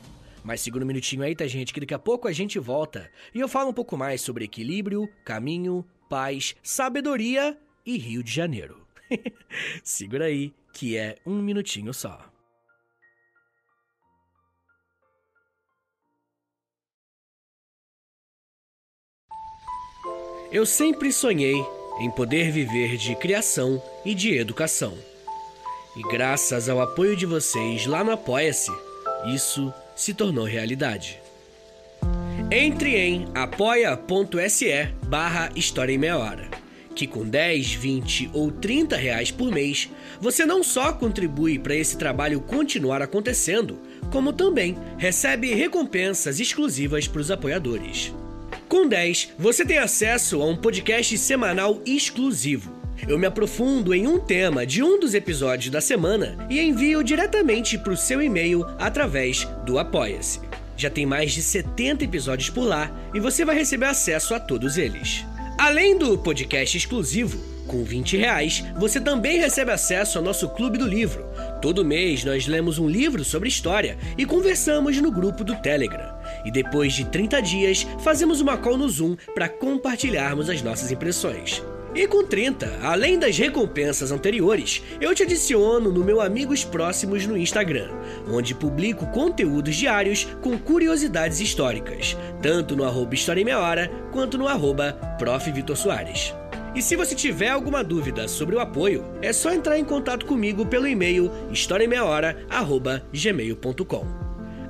Mas 0.48 0.62
segura 0.62 0.86
um 0.86 0.88
minutinho 0.88 1.24
aí, 1.24 1.36
tá, 1.36 1.46
gente? 1.46 1.74
Que 1.74 1.82
daqui 1.82 1.94
a 1.94 2.00
pouco 2.00 2.26
a 2.26 2.32
gente 2.32 2.58
volta 2.58 3.12
e 3.36 3.40
eu 3.42 3.50
falo 3.50 3.72
um 3.72 3.74
pouco 3.74 3.98
mais 3.98 4.22
sobre 4.22 4.46
equilíbrio, 4.46 5.06
caminho, 5.26 5.86
paz, 6.10 6.56
sabedoria 6.64 7.58
e 7.86 7.98
Rio 7.98 8.24
de 8.24 8.32
Janeiro. 8.32 8.88
Segura 9.84 10.24
aí, 10.24 10.54
que 10.72 10.96
é 10.96 11.18
um 11.26 11.42
minutinho 11.42 11.94
só. 11.94 12.32
Eu 20.50 20.66
sempre 20.66 21.12
sonhei 21.12 21.56
em 22.00 22.10
poder 22.10 22.54
viver 22.54 22.96
de 22.96 23.18
criação 23.18 23.84
e 24.06 24.16
de 24.16 24.38
educação. 24.38 24.98
E 25.98 26.02
graças 26.04 26.70
ao 26.70 26.80
apoio 26.80 27.18
de 27.18 27.26
vocês 27.26 27.86
lá 27.86 28.02
no 28.02 28.12
Apoia-se, 28.12 28.72
isso 29.36 29.74
se 29.98 30.14
tornou 30.14 30.46
realidade. 30.46 31.20
Entre 32.50 32.96
em 32.96 33.26
apoia.se 33.36 34.88
barra 35.08 35.50
História 35.56 35.92
em 35.92 35.98
Meia 35.98 36.18
Hora, 36.18 36.48
que 36.96 37.06
com 37.06 37.28
10, 37.28 37.74
20 37.74 38.30
ou 38.34 38.52
30 38.52 38.96
reais 38.96 39.32
por 39.32 39.52
mês, 39.52 39.90
você 40.22 40.46
não 40.46 40.64
só 40.64 40.94
contribui 40.94 41.60
para 41.60 41.76
esse 41.76 41.98
trabalho 41.98 42.40
continuar 42.40 43.02
acontecendo, 43.02 43.80
como 44.12 44.32
também 44.32 44.78
recebe 44.98 45.54
recompensas 45.54 46.40
exclusivas 46.40 47.08
para 47.08 47.22
os 47.22 47.30
apoiadores. 47.30 48.14
Com 48.70 48.88
10, 48.88 49.34
você 49.38 49.66
tem 49.66 49.80
acesso 49.80 50.42
a 50.42 50.46
um 50.46 50.56
podcast 50.56 51.18
semanal 51.18 51.82
exclusivo. 51.86 52.77
Eu 53.06 53.20
me 53.20 53.28
aprofundo 53.28 53.94
em 53.94 54.08
um 54.08 54.20
tema 54.20 54.66
de 54.66 54.82
um 54.82 55.00
dos 55.00 55.14
episódios 55.14 55.70
da 55.70 55.82
semana 55.82 56.38
e 56.50 56.60
envio 56.60 57.04
diretamente 57.04 57.78
para 57.78 57.94
o 57.94 57.98
seu 57.98 58.22
e-mail 58.22 58.66
através 58.80 59.46
do 59.66 59.78
Apoia-se. 59.78 60.40
Já 60.78 60.90
tem 60.90 61.06
mais 61.06 61.32
de 61.32 61.42
70 61.42 62.06
episódios 62.06 62.50
por 62.50 62.64
lá 62.64 62.92
e 63.14 63.20
você 63.20 63.44
vai 63.44 63.56
receber 63.56 63.88
acesso 63.88 64.34
a 64.34 64.40
todos 64.40 64.78
eles. 64.78 65.26
Além 65.58 65.98
do 65.98 66.18
podcast 66.18 66.78
exclusivo, 66.78 67.38
com 67.68 67.84
20 67.84 68.16
reais, 68.16 68.64
você 68.78 69.00
também 69.00 69.40
recebe 69.40 69.72
acesso 69.72 70.18
ao 70.18 70.24
nosso 70.24 70.48
Clube 70.50 70.78
do 70.78 70.88
Livro. 70.88 71.26
Todo 71.62 71.84
mês 71.84 72.24
nós 72.24 72.48
lemos 72.48 72.80
um 72.80 72.88
livro 72.88 73.24
sobre 73.24 73.50
história 73.50 73.98
e 74.18 74.26
conversamos 74.26 74.98
no 75.02 75.12
grupo 75.12 75.44
do 75.44 75.56
Telegram. 75.56 76.16
E 76.46 76.52
depois 76.52 76.94
de 76.94 77.06
30 77.06 77.42
dias, 77.42 77.88
fazemos 78.00 78.40
uma 78.40 78.58
call 78.58 78.78
no 78.78 78.88
Zoom 78.88 79.18
para 79.34 79.50
compartilharmos 79.50 80.50
as 80.50 80.62
nossas 80.62 80.92
impressões. 80.92 81.62
E 81.98 82.06
com 82.06 82.24
30, 82.24 82.82
além 82.84 83.18
das 83.18 83.36
recompensas 83.40 84.12
anteriores, 84.12 84.84
eu 85.02 85.16
te 85.16 85.24
adiciono 85.24 85.92
no 85.92 86.04
meu 86.04 86.22
Amigos 86.22 86.64
Próximos 86.64 87.26
no 87.26 87.36
Instagram, 87.36 87.90
onde 88.32 88.54
publico 88.54 89.08
conteúdos 89.08 89.76
diários 89.76 90.26
com 90.40 90.60
curiosidades 90.60 91.40
históricas, 91.40 92.16
tanto 92.40 92.76
no 92.76 92.84
arroba 92.84 93.16
História 93.16 93.42
em 93.42 93.46
Meia 93.46 93.58
Hora, 93.58 93.90
quanto 94.12 94.38
no 94.38 94.48
arroba 94.48 94.94
Prof. 95.18 95.52
Vitor 95.52 95.76
Soares. 95.76 96.36
E 96.76 96.84
se 96.84 96.96
você 96.96 97.16
tiver 97.16 97.50
alguma 97.50 97.84
dúvida 97.84 98.28
sobre 98.28 98.56
o 98.56 98.60
apoio, 98.60 99.04
é 99.20 99.34
só 99.34 99.52
entrar 99.52 99.80
em 99.80 99.84
contato 99.84 100.28
comigo 100.28 100.68
pelo 100.68 100.88
e-mail 100.88 101.32
historiaemmeiahora.gmail.com 101.52 104.06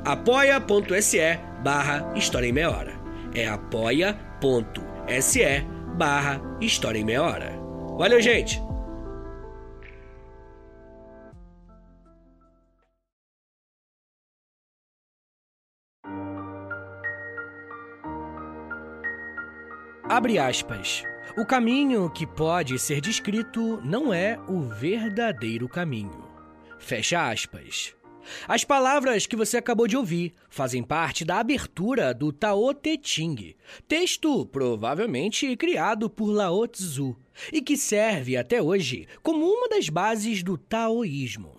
apoia.se 0.06 1.40
barra 1.62 2.10
História 2.16 2.48
em 2.48 2.54
Meia 2.54 2.72
Hora. 2.72 2.94
É 3.36 3.50
apoia.se 3.50 4.16
barra 5.98 6.40
História 6.62 7.00
em 7.00 7.04
Meia 7.04 7.24
Hora. 7.24 7.52
Valeu, 7.98 8.22
gente! 8.22 8.62
Abre 20.08 20.40
aspas. 20.40 21.04
O 21.38 21.46
caminho 21.46 22.10
que 22.10 22.26
pode 22.26 22.80
ser 22.80 23.02
descrito 23.02 23.82
não 23.84 24.14
é 24.14 24.40
o 24.48 24.62
verdadeiro 24.62 25.68
caminho. 25.68 26.26
Fecha 26.80 27.30
aspas. 27.30 27.97
As 28.48 28.64
palavras 28.64 29.26
que 29.26 29.36
você 29.36 29.58
acabou 29.58 29.88
de 29.88 29.98
ouvir 29.98 30.34
fazem 30.50 30.84
parte 30.84 31.24
da 31.24 31.40
abertura 31.40 32.14
do 32.14 32.32
Tao 32.32 32.74
Te 32.74 33.00
Ching, 33.02 33.56
texto 33.88 34.46
provavelmente 34.46 35.56
criado 35.56 36.10
por 36.10 36.32
Lao 36.32 36.68
Tzu 36.68 37.16
e 37.52 37.62
que 37.62 37.78
serve 37.78 38.36
até 38.36 38.62
hoje 38.62 39.08
como 39.22 39.46
uma 39.46 39.70
das 39.70 39.90
bases 39.90 40.44
do 40.44 40.58
taoísmo. 40.58 41.58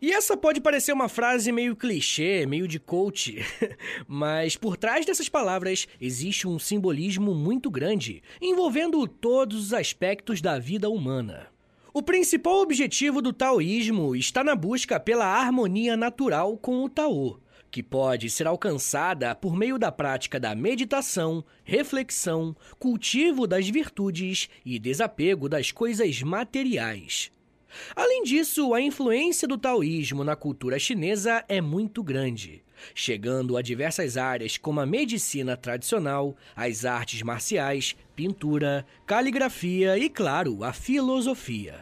E 0.00 0.12
essa 0.12 0.36
pode 0.36 0.60
parecer 0.60 0.92
uma 0.92 1.08
frase 1.08 1.50
meio 1.50 1.74
clichê, 1.74 2.44
meio 2.44 2.68
de 2.68 2.78
coach, 2.78 3.38
mas 4.06 4.54
por 4.54 4.76
trás 4.76 5.06
dessas 5.06 5.30
palavras 5.30 5.88
existe 5.98 6.46
um 6.46 6.58
simbolismo 6.58 7.34
muito 7.34 7.70
grande, 7.70 8.22
envolvendo 8.38 9.08
todos 9.08 9.66
os 9.66 9.72
aspectos 9.72 10.42
da 10.42 10.58
vida 10.58 10.90
humana. 10.90 11.53
O 11.96 12.02
principal 12.02 12.60
objetivo 12.60 13.22
do 13.22 13.32
taoísmo 13.32 14.16
está 14.16 14.42
na 14.42 14.56
busca 14.56 14.98
pela 14.98 15.26
harmonia 15.26 15.96
natural 15.96 16.56
com 16.56 16.82
o 16.82 16.88
Tao, 16.88 17.40
que 17.70 17.84
pode 17.84 18.28
ser 18.30 18.48
alcançada 18.48 19.32
por 19.32 19.54
meio 19.54 19.78
da 19.78 19.92
prática 19.92 20.40
da 20.40 20.56
meditação, 20.56 21.44
reflexão, 21.62 22.56
cultivo 22.80 23.46
das 23.46 23.68
virtudes 23.68 24.48
e 24.66 24.76
desapego 24.76 25.48
das 25.48 25.70
coisas 25.70 26.20
materiais. 26.20 27.30
Além 27.94 28.24
disso, 28.24 28.74
a 28.74 28.80
influência 28.80 29.46
do 29.46 29.56
taoísmo 29.56 30.24
na 30.24 30.34
cultura 30.34 30.80
chinesa 30.80 31.44
é 31.48 31.60
muito 31.60 32.02
grande, 32.02 32.63
chegando 32.94 33.56
a 33.56 33.62
diversas 33.62 34.16
áreas 34.16 34.56
como 34.56 34.80
a 34.80 34.86
medicina 34.86 35.56
tradicional, 35.56 36.36
as 36.54 36.84
artes 36.84 37.22
marciais, 37.22 37.96
pintura, 38.14 38.86
caligrafia 39.06 39.98
e, 39.98 40.08
claro, 40.08 40.64
a 40.64 40.72
filosofia. 40.72 41.74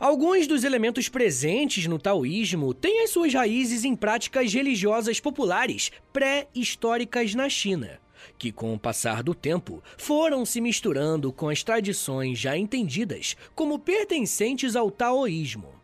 Alguns 0.00 0.46
dos 0.46 0.64
elementos 0.64 1.08
presentes 1.08 1.86
no 1.86 1.98
taoísmo 1.98 2.72
têm 2.72 3.02
as 3.02 3.10
suas 3.10 3.34
raízes 3.34 3.84
em 3.84 3.94
práticas 3.94 4.52
religiosas 4.52 5.20
populares 5.20 5.92
pré-históricas 6.12 7.34
na 7.34 7.48
China 7.48 8.00
que, 8.38 8.52
com 8.52 8.74
o 8.74 8.78
passar 8.78 9.22
do 9.22 9.34
tempo, 9.34 9.82
foram 9.96 10.44
se 10.44 10.60
misturando 10.60 11.32
com 11.32 11.48
as 11.48 11.62
tradições 11.62 12.38
já 12.38 12.56
entendidas 12.56 13.36
como 13.54 13.78
pertencentes 13.78 14.76
ao 14.76 14.90
taoísmo. 14.90 15.77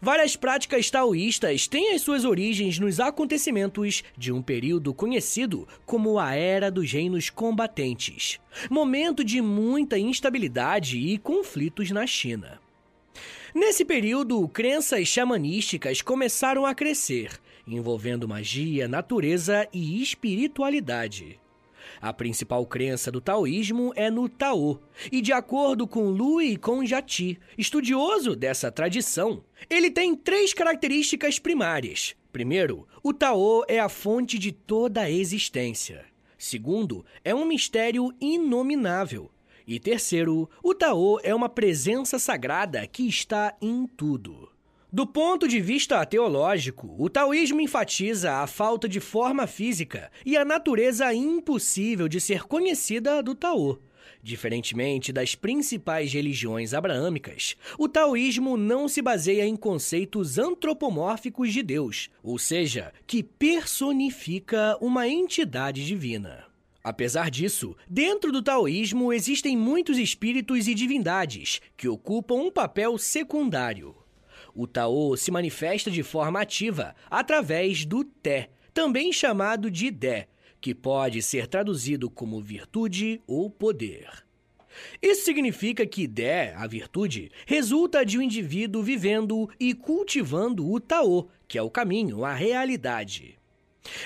Várias 0.00 0.36
práticas 0.36 0.90
taoístas 0.90 1.66
têm 1.66 1.94
as 1.94 2.02
suas 2.02 2.24
origens 2.24 2.78
nos 2.78 3.00
acontecimentos 3.00 4.02
de 4.16 4.32
um 4.32 4.42
período 4.42 4.94
conhecido 4.94 5.66
como 5.84 6.18
a 6.18 6.34
Era 6.34 6.70
dos 6.70 6.90
Reinos 6.92 7.30
Combatentes, 7.30 8.40
momento 8.70 9.24
de 9.24 9.40
muita 9.40 9.98
instabilidade 9.98 10.98
e 10.98 11.18
conflitos 11.18 11.90
na 11.90 12.06
China. 12.06 12.60
Nesse 13.54 13.84
período, 13.84 14.46
crenças 14.48 15.08
xamanísticas 15.08 16.02
começaram 16.02 16.66
a 16.66 16.74
crescer, 16.74 17.40
envolvendo 17.66 18.28
magia, 18.28 18.86
natureza 18.86 19.66
e 19.72 20.02
espiritualidade. 20.02 21.40
A 22.00 22.12
principal 22.12 22.64
crença 22.66 23.10
do 23.10 23.20
taoísmo 23.20 23.92
é 23.96 24.10
no 24.10 24.28
Tao, 24.28 24.80
e 25.10 25.20
de 25.20 25.32
acordo 25.32 25.86
com 25.86 26.10
Lui 26.10 26.56
Konjati, 26.56 27.38
estudioso 27.56 28.36
dessa 28.36 28.70
tradição, 28.70 29.42
ele 29.68 29.90
tem 29.90 30.14
três 30.14 30.52
características 30.52 31.38
primárias. 31.38 32.14
Primeiro, 32.32 32.86
o 33.02 33.12
Tao 33.12 33.64
é 33.66 33.78
a 33.78 33.88
fonte 33.88 34.38
de 34.38 34.52
toda 34.52 35.02
a 35.02 35.10
existência. 35.10 36.04
Segundo, 36.36 37.04
é 37.24 37.34
um 37.34 37.44
mistério 37.44 38.14
inominável. 38.20 39.30
E 39.66 39.78
terceiro, 39.78 40.48
o 40.62 40.74
Tao 40.74 41.18
é 41.22 41.34
uma 41.34 41.48
presença 41.48 42.18
sagrada 42.18 42.86
que 42.86 43.06
está 43.06 43.56
em 43.60 43.86
tudo. 43.86 44.48
Do 44.90 45.06
ponto 45.06 45.46
de 45.46 45.60
vista 45.60 46.02
teológico, 46.06 46.94
o 46.98 47.10
taoísmo 47.10 47.60
enfatiza 47.60 48.36
a 48.36 48.46
falta 48.46 48.88
de 48.88 49.00
forma 49.00 49.46
física 49.46 50.10
e 50.24 50.34
a 50.34 50.46
natureza 50.46 51.12
impossível 51.12 52.08
de 52.08 52.18
ser 52.18 52.44
conhecida 52.44 53.22
do 53.22 53.34
Tao. 53.34 53.78
Diferentemente 54.22 55.12
das 55.12 55.34
principais 55.34 56.10
religiões 56.10 56.72
abraâmicas, 56.72 57.54
o 57.78 57.86
taoísmo 57.86 58.56
não 58.56 58.88
se 58.88 59.02
baseia 59.02 59.44
em 59.44 59.56
conceitos 59.56 60.38
antropomórficos 60.38 61.52
de 61.52 61.62
Deus, 61.62 62.08
ou 62.22 62.38
seja, 62.38 62.90
que 63.06 63.22
personifica 63.22 64.74
uma 64.80 65.06
entidade 65.06 65.84
divina. 65.84 66.46
Apesar 66.82 67.30
disso, 67.30 67.76
dentro 67.86 68.32
do 68.32 68.40
taoísmo 68.40 69.12
existem 69.12 69.54
muitos 69.54 69.98
espíritos 69.98 70.66
e 70.66 70.72
divindades 70.72 71.60
que 71.76 71.86
ocupam 71.86 72.36
um 72.36 72.50
papel 72.50 72.96
secundário. 72.96 73.94
O 74.60 74.66
Tao 74.66 75.16
se 75.16 75.30
manifesta 75.30 75.88
de 75.88 76.02
forma 76.02 76.40
ativa 76.40 76.92
através 77.08 77.84
do 77.84 78.02
Té, 78.02 78.50
também 78.74 79.12
chamado 79.12 79.70
de 79.70 79.88
Dé, 79.88 80.26
que 80.60 80.74
pode 80.74 81.22
ser 81.22 81.46
traduzido 81.46 82.10
como 82.10 82.42
virtude 82.42 83.22
ou 83.24 83.48
poder. 83.48 84.10
Isso 85.00 85.24
significa 85.24 85.86
que 85.86 86.08
Dé, 86.08 86.54
a 86.56 86.66
virtude, 86.66 87.30
resulta 87.46 88.04
de 88.04 88.18
um 88.18 88.22
indivíduo 88.22 88.82
vivendo 88.82 89.48
e 89.60 89.74
cultivando 89.74 90.68
o 90.68 90.80
Tao, 90.80 91.28
que 91.46 91.56
é 91.56 91.62
o 91.62 91.70
caminho, 91.70 92.24
a 92.24 92.34
realidade. 92.34 93.38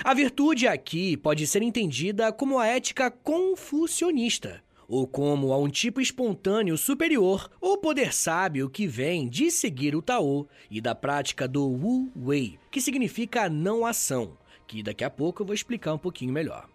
A 0.03 0.13
virtude 0.13 0.67
aqui 0.67 1.17
pode 1.17 1.47
ser 1.47 1.63
entendida 1.63 2.31
como 2.31 2.59
a 2.59 2.67
ética 2.67 3.09
confucionista, 3.09 4.63
ou 4.93 5.07
como 5.07 5.51
a 5.51 5.57
um 5.57 5.67
tipo 5.67 5.99
espontâneo 5.99 6.77
superior 6.77 7.49
ou 7.59 7.79
poder 7.79 8.13
sábio 8.13 8.69
que 8.69 8.85
vem 8.85 9.27
de 9.27 9.49
seguir 9.49 9.95
o 9.95 10.03
Tao 10.03 10.47
e 10.69 10.79
da 10.79 10.93
prática 10.93 11.47
do 11.47 11.65
Wu 11.65 12.11
Wei, 12.15 12.59
que 12.69 12.79
significa 12.79 13.49
não 13.49 13.87
ação, 13.87 14.37
que 14.67 14.83
daqui 14.83 15.03
a 15.03 15.09
pouco 15.09 15.41
eu 15.41 15.47
vou 15.47 15.55
explicar 15.55 15.95
um 15.95 15.97
pouquinho 15.97 16.31
melhor. 16.31 16.69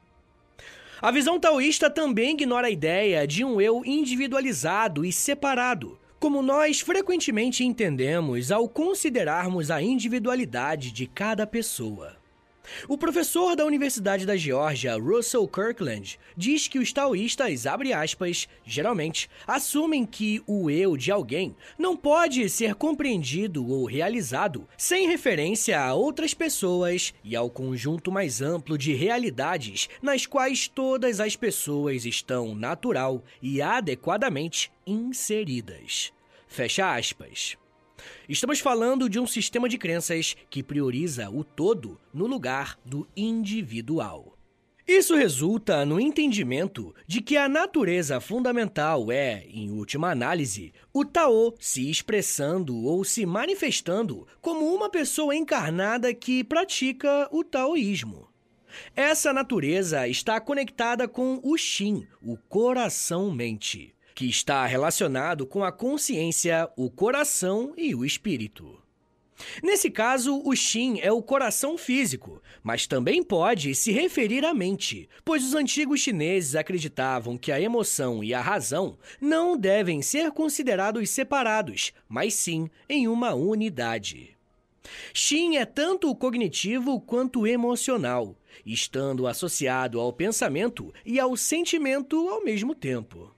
A 1.01 1.13
visão 1.13 1.39
taoísta 1.39 1.89
também 1.89 2.33
ignora 2.33 2.67
a 2.67 2.71
ideia 2.71 3.25
de 3.25 3.45
um 3.45 3.61
eu 3.61 3.85
individualizado 3.85 5.05
e 5.05 5.13
separado, 5.13 5.97
como 6.19 6.43
nós 6.43 6.81
frequentemente 6.81 7.63
entendemos 7.63 8.51
ao 8.51 8.69
considerarmos 8.69 9.71
a 9.71 9.81
individualidade 9.81 10.91
de 10.91 11.07
cada 11.07 11.47
pessoa. 11.47 12.18
O 12.89 12.97
professor 12.97 13.57
da 13.57 13.65
Universidade 13.65 14.27
da 14.27 14.37
Geórgia, 14.37 14.97
Russell 14.97 15.47
Kirkland, 15.49 16.19
diz 16.37 16.69
que 16.69 16.79
os 16.79 16.93
taoístas, 16.93 17.67
abre 17.67 17.93
aspas, 17.93 18.49
geralmente 18.65 19.29
assumem 19.47 20.05
que 20.05 20.43
o 20.47 20.71
eu 20.71 20.97
de 20.97 21.11
alguém 21.11 21.55
não 21.79 21.97
pode 21.97 22.49
ser 22.49 22.75
compreendido 22.75 23.67
ou 23.67 23.85
realizado 23.85 24.67
sem 24.77 25.09
referência 25.09 25.81
a 25.81 25.95
outras 25.95 26.35
pessoas 26.35 27.15
e 27.23 27.35
ao 27.35 27.51
conjunto 27.51 28.11
mais 28.11 28.41
amplo 28.41 28.79
de 28.79 28.95
realidades 28.95 29.89
nas 30.03 30.27
quais 30.27 30.69
todas 30.69 31.21
as 31.21 31.37
pessoas 31.37 32.05
estão 32.05 32.55
natural 32.55 33.23
e 33.43 33.61
adequadamente 33.61 34.71
inseridas. 34.87 36.13
Fecha 36.47 36.95
aspas. 36.95 37.57
Estamos 38.29 38.61
falando 38.61 39.09
de 39.09 39.19
um 39.19 39.27
sistema 39.27 39.69
de 39.69 39.79
crenças 39.79 40.37
que 40.51 40.63
prioriza 40.63 41.31
o 41.31 41.43
todo 41.43 42.01
no 42.13 42.27
lugar 42.27 42.79
do 42.85 43.07
individual. 43.17 44.39
Isso 44.89 45.15
resulta 45.15 45.85
no 45.85 46.01
entendimento 46.01 46.95
de 47.07 47.21
que 47.21 47.37
a 47.37 47.47
natureza 47.47 48.21
fundamental 48.21 49.13
é, 49.13 49.45
em 49.47 49.71
última 49.71 50.11
análise, 50.11 50.73
o 50.95 51.05
Tao 51.05 51.55
se 51.61 51.91
expressando 51.91 52.75
ou 52.85 53.05
se 53.05 53.27
manifestando 53.27 54.27
como 54.41 54.75
uma 54.75 54.89
pessoa 54.89 55.37
encarnada 55.37 56.15
que 56.15 56.43
pratica 56.43 57.29
o 57.31 57.45
taoísmo. 57.45 58.29
Essa 58.97 59.31
natureza 59.31 60.09
está 60.09 60.41
conectada 60.41 61.07
com 61.07 61.39
o 61.43 61.55
Shin, 61.59 62.07
o 62.23 62.39
coração-mente 62.49 63.95
que 64.19 64.29
está 64.29 64.67
relacionado 64.67 65.47
com 65.47 65.63
a 65.63 65.71
consciência, 65.71 66.69
o 66.77 66.91
coração 66.91 67.73
e 67.77 67.95
o 67.95 68.05
espírito. 68.05 68.77
Nesse 69.63 69.93
caso, 69.93 70.43
o 70.45 70.57
Shin 70.57 70.99
é 71.01 71.13
o 71.13 71.23
coração 71.23 71.79
físico, 71.79 72.43
mas 72.61 72.85
também 72.85 73.23
pode 73.23 73.77
se 73.77 73.93
referir 73.93 74.45
à 74.45 74.53
mente, 74.53 75.09
pois 75.25 75.45
os 75.45 75.55
antigos 75.55 76.01
chineses 76.01 76.57
acreditavam 76.57 77.39
que 77.39 77.53
a 77.53 77.61
emoção 77.61 78.25
e 78.25 78.35
a 78.35 78.41
razão 78.41 78.99
não 79.21 79.57
devem 79.57 80.03
ser 80.03 80.33
considerados 80.33 81.09
separados, 81.11 81.93
mas 82.09 82.35
sim 82.35 82.69
em 82.89 83.07
uma 83.07 83.35
unidade. 83.35 84.37
Shin 85.15 85.59
é 85.59 85.65
tanto 85.65 86.13
cognitivo 86.17 87.01
quanto 87.01 87.47
emocional, 87.47 88.35
estando 88.67 89.29
associado 89.29 90.01
ao 90.01 90.13
pensamento 90.13 90.93
e 91.07 91.21
ao 91.21 91.37
sentimento 91.37 92.29
ao 92.29 92.43
mesmo 92.43 92.75
tempo. 92.75 93.38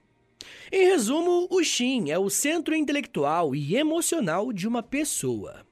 Em 0.73 0.85
resumo, 0.85 1.47
o 1.49 1.61
Shin 1.61 2.11
é 2.11 2.17
o 2.17 2.29
centro 2.29 2.73
intelectual 2.73 3.53
e 3.53 3.75
emocional 3.75 4.53
de 4.53 4.65
uma 4.65 4.81
pessoa. 4.81 5.65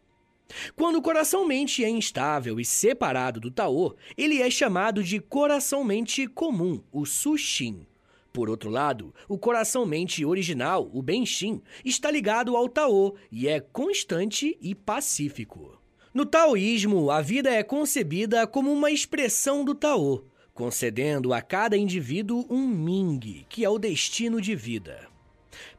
Quando 0.75 0.97
o 0.97 1.01
coração-mente 1.01 1.85
é 1.85 1.89
instável 1.89 2.59
e 2.59 2.65
separado 2.65 3.39
do 3.39 3.49
Tao, 3.49 3.95
ele 4.17 4.41
é 4.41 4.51
chamado 4.51 5.01
de 5.01 5.21
coração-mente 5.21 6.27
comum, 6.27 6.83
o 6.91 7.05
Sushin. 7.05 7.85
Por 8.33 8.49
outro 8.49 8.69
lado, 8.69 9.15
o 9.29 9.38
coração-mente 9.38 10.25
original, 10.25 10.89
o 10.93 11.01
Benshin, 11.01 11.62
está 11.85 12.12
ligado 12.12 12.57
ao 12.57 12.67
Tao 12.67 13.15
e 13.31 13.47
é 13.47 13.62
constante 13.62 14.57
e 14.62 14.75
pacífico. 14.75 15.79
No 16.13 16.25
taoísmo, 16.25 17.09
a 17.09 17.21
vida 17.21 17.49
é 17.49 17.63
concebida 17.63 18.45
como 18.45 18.69
uma 18.69 18.91
expressão 18.91 19.63
do 19.63 19.73
Tao, 19.73 20.25
concedendo 20.59 21.33
a 21.33 21.41
cada 21.41 21.77
indivíduo 21.77 22.45
um 22.49 22.67
Ming, 22.67 23.45
que 23.47 23.63
é 23.63 23.69
o 23.69 23.79
destino 23.79 24.41
de 24.41 24.57
vida. 24.57 25.07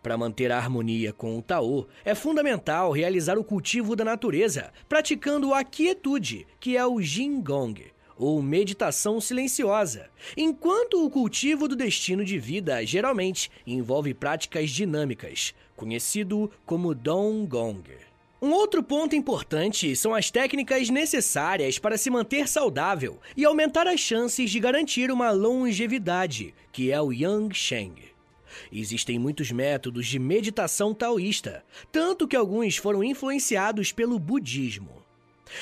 Para 0.02 0.16
manter 0.16 0.50
a 0.50 0.56
harmonia 0.56 1.12
com 1.12 1.36
o 1.36 1.42
Tao, 1.42 1.86
é 2.02 2.14
fundamental 2.14 2.90
realizar 2.90 3.36
o 3.36 3.44
cultivo 3.44 3.94
da 3.94 4.06
natureza, 4.06 4.72
praticando 4.88 5.52
a 5.52 5.62
quietude, 5.62 6.46
que 6.58 6.78
é 6.78 6.86
o 6.86 6.98
Jingong, 6.98 7.92
ou 8.16 8.40
meditação 8.40 9.20
silenciosa, 9.20 10.08
enquanto 10.34 11.04
o 11.04 11.10
cultivo 11.10 11.68
do 11.68 11.76
destino 11.76 12.24
de 12.24 12.38
vida 12.38 12.82
geralmente 12.86 13.50
envolve 13.66 14.14
práticas 14.14 14.70
dinâmicas, 14.70 15.54
conhecido 15.76 16.50
como 16.64 16.94
Donggong. 16.94 17.84
Um 18.42 18.52
outro 18.52 18.82
ponto 18.82 19.14
importante 19.14 19.94
são 19.94 20.14
as 20.14 20.30
técnicas 20.30 20.88
necessárias 20.88 21.78
para 21.78 21.98
se 21.98 22.08
manter 22.08 22.48
saudável 22.48 23.20
e 23.36 23.44
aumentar 23.44 23.86
as 23.86 24.00
chances 24.00 24.50
de 24.50 24.58
garantir 24.58 25.10
uma 25.10 25.30
longevidade, 25.30 26.54
que 26.72 26.90
é 26.90 26.98
o 26.98 27.12
Yang 27.12 27.54
Sheng. 27.54 27.94
Existem 28.72 29.18
muitos 29.18 29.50
métodos 29.52 30.06
de 30.06 30.18
meditação 30.18 30.94
taoísta, 30.94 31.62
tanto 31.92 32.26
que 32.26 32.34
alguns 32.34 32.78
foram 32.78 33.04
influenciados 33.04 33.92
pelo 33.92 34.18
budismo. 34.18 35.04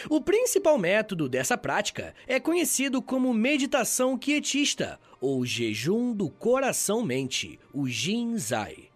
O 0.09 0.21
principal 0.21 0.79
método 0.79 1.29
dessa 1.29 1.59
prática 1.59 2.14
é 2.29 2.38
conhecido 2.38 3.03
como 3.03 3.35
meditação 3.35 4.17
quietista 4.17 5.01
ou 5.21 5.45
jejum 5.45 6.12
do 6.12 6.31
coração-mente, 6.31 7.59
o 7.73 7.88
Jinzai. 7.88 8.88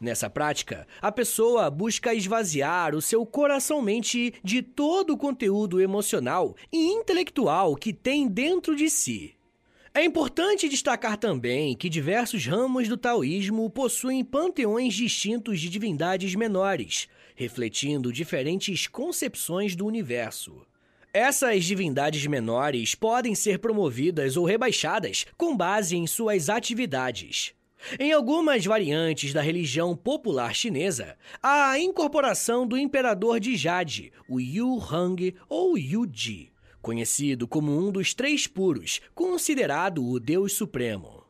Nessa 0.00 0.30
prática, 0.30 0.86
a 1.00 1.10
pessoa 1.12 1.70
busca 1.70 2.14
esvaziar 2.14 2.94
o 2.94 3.02
seu 3.02 3.24
coração-mente 3.24 4.34
de 4.42 4.62
todo 4.62 5.14
o 5.14 5.16
conteúdo 5.16 5.80
emocional 5.80 6.54
e 6.72 6.88
intelectual 6.88 7.74
que 7.74 7.92
tem 7.92 8.28
dentro 8.28 8.76
de 8.76 8.88
si. 8.88 9.34
É 9.94 10.04
importante 10.04 10.68
destacar 10.68 11.16
também 11.16 11.74
que 11.74 11.88
diversos 11.88 12.46
ramos 12.46 12.88
do 12.88 12.96
taoísmo 12.96 13.68
possuem 13.68 14.24
panteões 14.24 14.94
distintos 14.94 15.60
de 15.60 15.68
divindades 15.68 16.34
menores, 16.34 17.08
refletindo 17.34 18.12
diferentes 18.12 18.86
concepções 18.86 19.74
do 19.74 19.86
universo. 19.86 20.64
Essas 21.12 21.64
divindades 21.64 22.24
menores 22.26 22.94
podem 22.94 23.34
ser 23.34 23.58
promovidas 23.58 24.36
ou 24.36 24.44
rebaixadas 24.44 25.26
com 25.36 25.56
base 25.56 25.96
em 25.96 26.06
suas 26.06 26.48
atividades. 26.48 27.57
Em 27.98 28.12
algumas 28.12 28.64
variantes 28.64 29.32
da 29.32 29.40
religião 29.40 29.96
popular 29.96 30.54
chinesa, 30.54 31.16
há 31.42 31.70
a 31.70 31.80
incorporação 31.80 32.66
do 32.66 32.76
imperador 32.76 33.38
de 33.38 33.56
Jade, 33.56 34.12
o 34.28 34.40
Yu 34.40 34.78
Hang 34.78 35.34
ou 35.48 35.78
Yu 35.78 36.06
Ji, 36.12 36.52
conhecido 36.82 37.46
como 37.46 37.70
um 37.70 37.90
dos 37.92 38.14
três 38.14 38.46
puros, 38.46 39.00
considerado 39.14 40.04
o 40.04 40.18
Deus 40.18 40.52
Supremo. 40.52 41.24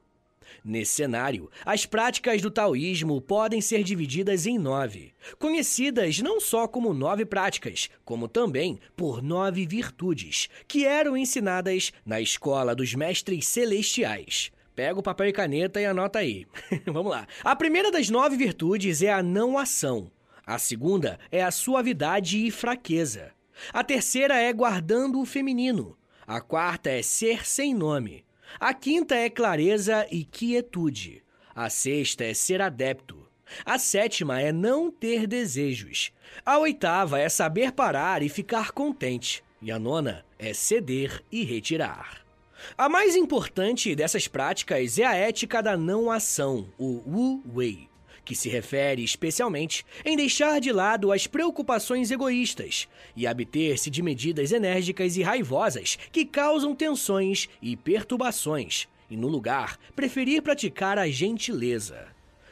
Nesse 0.64 0.94
cenário, 0.94 1.50
as 1.64 1.86
práticas 1.86 2.42
do 2.42 2.50
taoísmo 2.50 3.20
podem 3.20 3.60
ser 3.60 3.82
divididas 3.84 4.44
em 4.46 4.58
nove, 4.58 5.12
conhecidas 5.38 6.18
não 6.18 6.40
só 6.40 6.66
como 6.66 6.92
nove 6.92 7.24
práticas, 7.24 7.88
como 8.04 8.26
também 8.26 8.78
por 8.96 9.22
nove 9.22 9.66
virtudes, 9.66 10.48
que 10.66 10.84
eram 10.84 11.16
ensinadas 11.16 11.92
na 12.04 12.20
escola 12.20 12.74
dos 12.74 12.94
mestres 12.94 13.46
celestiais. 13.46 14.50
Pega 14.78 15.00
o 15.00 15.02
papel 15.02 15.26
e 15.26 15.32
caneta 15.32 15.80
e 15.80 15.86
anota 15.86 16.20
aí. 16.20 16.46
Vamos 16.86 17.10
lá. 17.10 17.26
A 17.42 17.56
primeira 17.56 17.90
das 17.90 18.08
nove 18.10 18.36
virtudes 18.36 19.02
é 19.02 19.12
a 19.12 19.20
não 19.24 19.58
ação. 19.58 20.08
A 20.46 20.56
segunda 20.56 21.18
é 21.32 21.42
a 21.42 21.50
suavidade 21.50 22.46
e 22.46 22.48
fraqueza. 22.48 23.32
A 23.72 23.82
terceira 23.82 24.36
é 24.36 24.52
guardando 24.52 25.20
o 25.20 25.26
feminino. 25.26 25.98
A 26.24 26.40
quarta 26.40 26.90
é 26.90 27.02
ser 27.02 27.44
sem 27.44 27.74
nome. 27.74 28.24
A 28.60 28.72
quinta 28.72 29.16
é 29.16 29.28
clareza 29.28 30.06
e 30.12 30.22
quietude. 30.22 31.24
A 31.56 31.68
sexta 31.68 32.22
é 32.22 32.32
ser 32.32 32.62
adepto. 32.62 33.28
A 33.64 33.80
sétima 33.80 34.40
é 34.40 34.52
não 34.52 34.92
ter 34.92 35.26
desejos. 35.26 36.12
A 36.46 36.56
oitava 36.56 37.18
é 37.18 37.28
saber 37.28 37.72
parar 37.72 38.22
e 38.22 38.28
ficar 38.28 38.70
contente. 38.70 39.42
E 39.60 39.72
a 39.72 39.78
nona 39.80 40.24
é 40.38 40.54
ceder 40.54 41.20
e 41.32 41.42
retirar. 41.42 42.27
A 42.76 42.88
mais 42.88 43.16
importante 43.16 43.94
dessas 43.94 44.28
práticas 44.28 44.98
é 44.98 45.04
a 45.04 45.14
ética 45.14 45.62
da 45.62 45.76
não 45.76 46.10
ação, 46.10 46.68
o 46.78 47.02
Wu 47.06 47.42
Wei, 47.54 47.88
que 48.24 48.36
se 48.36 48.48
refere 48.48 49.02
especialmente 49.02 49.86
em 50.04 50.16
deixar 50.16 50.60
de 50.60 50.70
lado 50.70 51.10
as 51.10 51.26
preocupações 51.26 52.10
egoístas 52.10 52.86
e 53.16 53.26
abter-se 53.26 53.88
de 53.88 54.02
medidas 54.02 54.52
enérgicas 54.52 55.16
e 55.16 55.22
raivosas 55.22 55.98
que 56.12 56.24
causam 56.24 56.74
tensões 56.74 57.48
e 57.62 57.74
perturbações, 57.76 58.86
e 59.10 59.16
no 59.16 59.28
lugar 59.28 59.78
preferir 59.96 60.42
praticar 60.42 60.98
a 60.98 61.08
gentileza. 61.08 62.06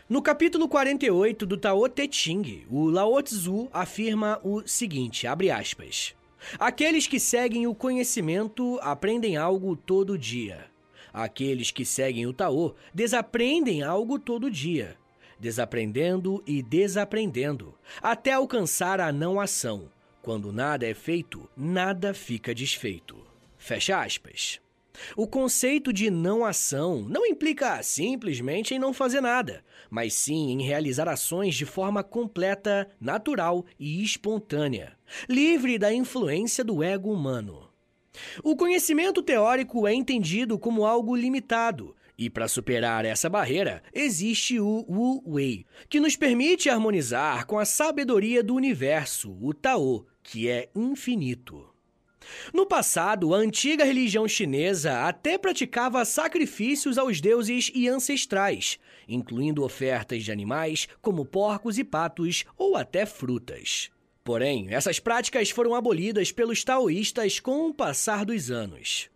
No 0.09 0.23
capítulo 0.23 0.69
48 0.69 1.45
do 1.45 1.59
Tao 1.59 1.88
Te 1.88 2.09
Ching, 2.11 2.64
o 2.71 2.88
Lao 2.88 3.21
Tzu 3.23 3.69
afirma 3.73 4.40
o 4.42 4.62
seguinte, 4.66 5.27
abre 5.27 5.51
aspas: 5.51 6.15
Aqueles 6.59 7.06
que 7.06 7.18
seguem 7.18 7.66
o 7.66 7.74
conhecimento 7.74 8.78
aprendem 8.82 9.37
algo 9.37 9.76
todo 9.76 10.18
dia. 10.18 10.66
Aqueles 11.12 11.70
que 11.70 11.85
seguem 11.85 12.26
o 12.26 12.32
Taô 12.32 12.74
desaprendem 12.92 13.82
algo 13.82 14.18
todo 14.18 14.50
dia, 14.50 14.96
desaprendendo 15.40 16.42
e 16.46 16.62
desaprendendo, 16.62 17.74
até 18.02 18.32
alcançar 18.32 19.00
a 19.00 19.11
não 19.11 19.40
ação. 19.40 19.90
Quando 20.20 20.52
nada 20.52 20.87
é 20.87 20.92
feito, 20.92 21.48
nada 21.56 22.12
fica 22.12 22.54
desfeito. 22.54 23.16
Fecha 23.56 24.00
aspas. 24.00 24.61
O 25.16 25.26
conceito 25.26 25.92
de 25.92 26.11
não 26.11 26.44
ação 26.44 27.02
não 27.09 27.26
implica 27.26 27.82
simplesmente 27.82 28.74
em 28.74 28.78
não 28.78 28.92
fazer 28.92 29.20
nada, 29.20 29.64
mas 29.90 30.14
sim 30.14 30.50
em 30.50 30.62
realizar 30.62 31.09
ações 31.09 31.54
de 31.54 31.64
forma 31.64 32.02
completa, 32.02 32.88
natural 33.00 33.64
e 33.78 34.02
espontânea, 34.02 34.96
livre 35.28 35.78
da 35.78 35.92
influência 35.92 36.64
do 36.64 36.82
ego 36.82 37.12
humano. 37.12 37.68
O 38.42 38.56
conhecimento 38.56 39.22
teórico 39.22 39.87
é 39.87 39.94
entendido 39.94 40.59
como 40.59 40.87
algo 40.87 41.14
limitado, 41.14 41.94
e 42.18 42.30
para 42.30 42.48
superar 42.48 43.04
essa 43.04 43.28
barreira, 43.28 43.82
existe 43.92 44.59
o 44.59 44.85
Wu 44.88 45.22
Wei, 45.26 45.66
que 45.88 46.00
nos 46.00 46.16
permite 46.16 46.70
harmonizar 46.70 47.46
com 47.46 47.59
a 47.59 47.64
sabedoria 47.66 48.42
do 48.42 48.54
universo, 48.54 49.37
o 49.40 49.52
Tao, 49.52 50.06
que 50.22 50.48
é 50.48 50.70
infinito. 50.74 51.75
No 52.52 52.66
passado, 52.66 53.34
a 53.34 53.38
antiga 53.38 53.84
religião 53.84 54.26
chinesa 54.26 55.06
até 55.06 55.36
praticava 55.38 56.04
sacrifícios 56.04 56.98
aos 56.98 57.20
deuses 57.20 57.70
e 57.74 57.88
ancestrais, 57.88 58.78
incluindo 59.08 59.62
ofertas 59.64 60.24
de 60.24 60.32
animais 60.32 60.88
como 61.00 61.24
porcos 61.24 61.78
e 61.78 61.84
patos 61.84 62.44
ou 62.56 62.76
até 62.76 63.06
frutas. 63.06 63.90
Porém, 64.24 64.68
essas 64.70 64.98
práticas 64.98 65.50
foram 65.50 65.74
abolidas 65.74 66.32
pelos 66.32 66.64
taoístas 66.64 67.38
com 67.38 67.68
o 67.68 67.74
passar 67.74 68.24
dos 68.24 68.50
anos. 68.50 69.08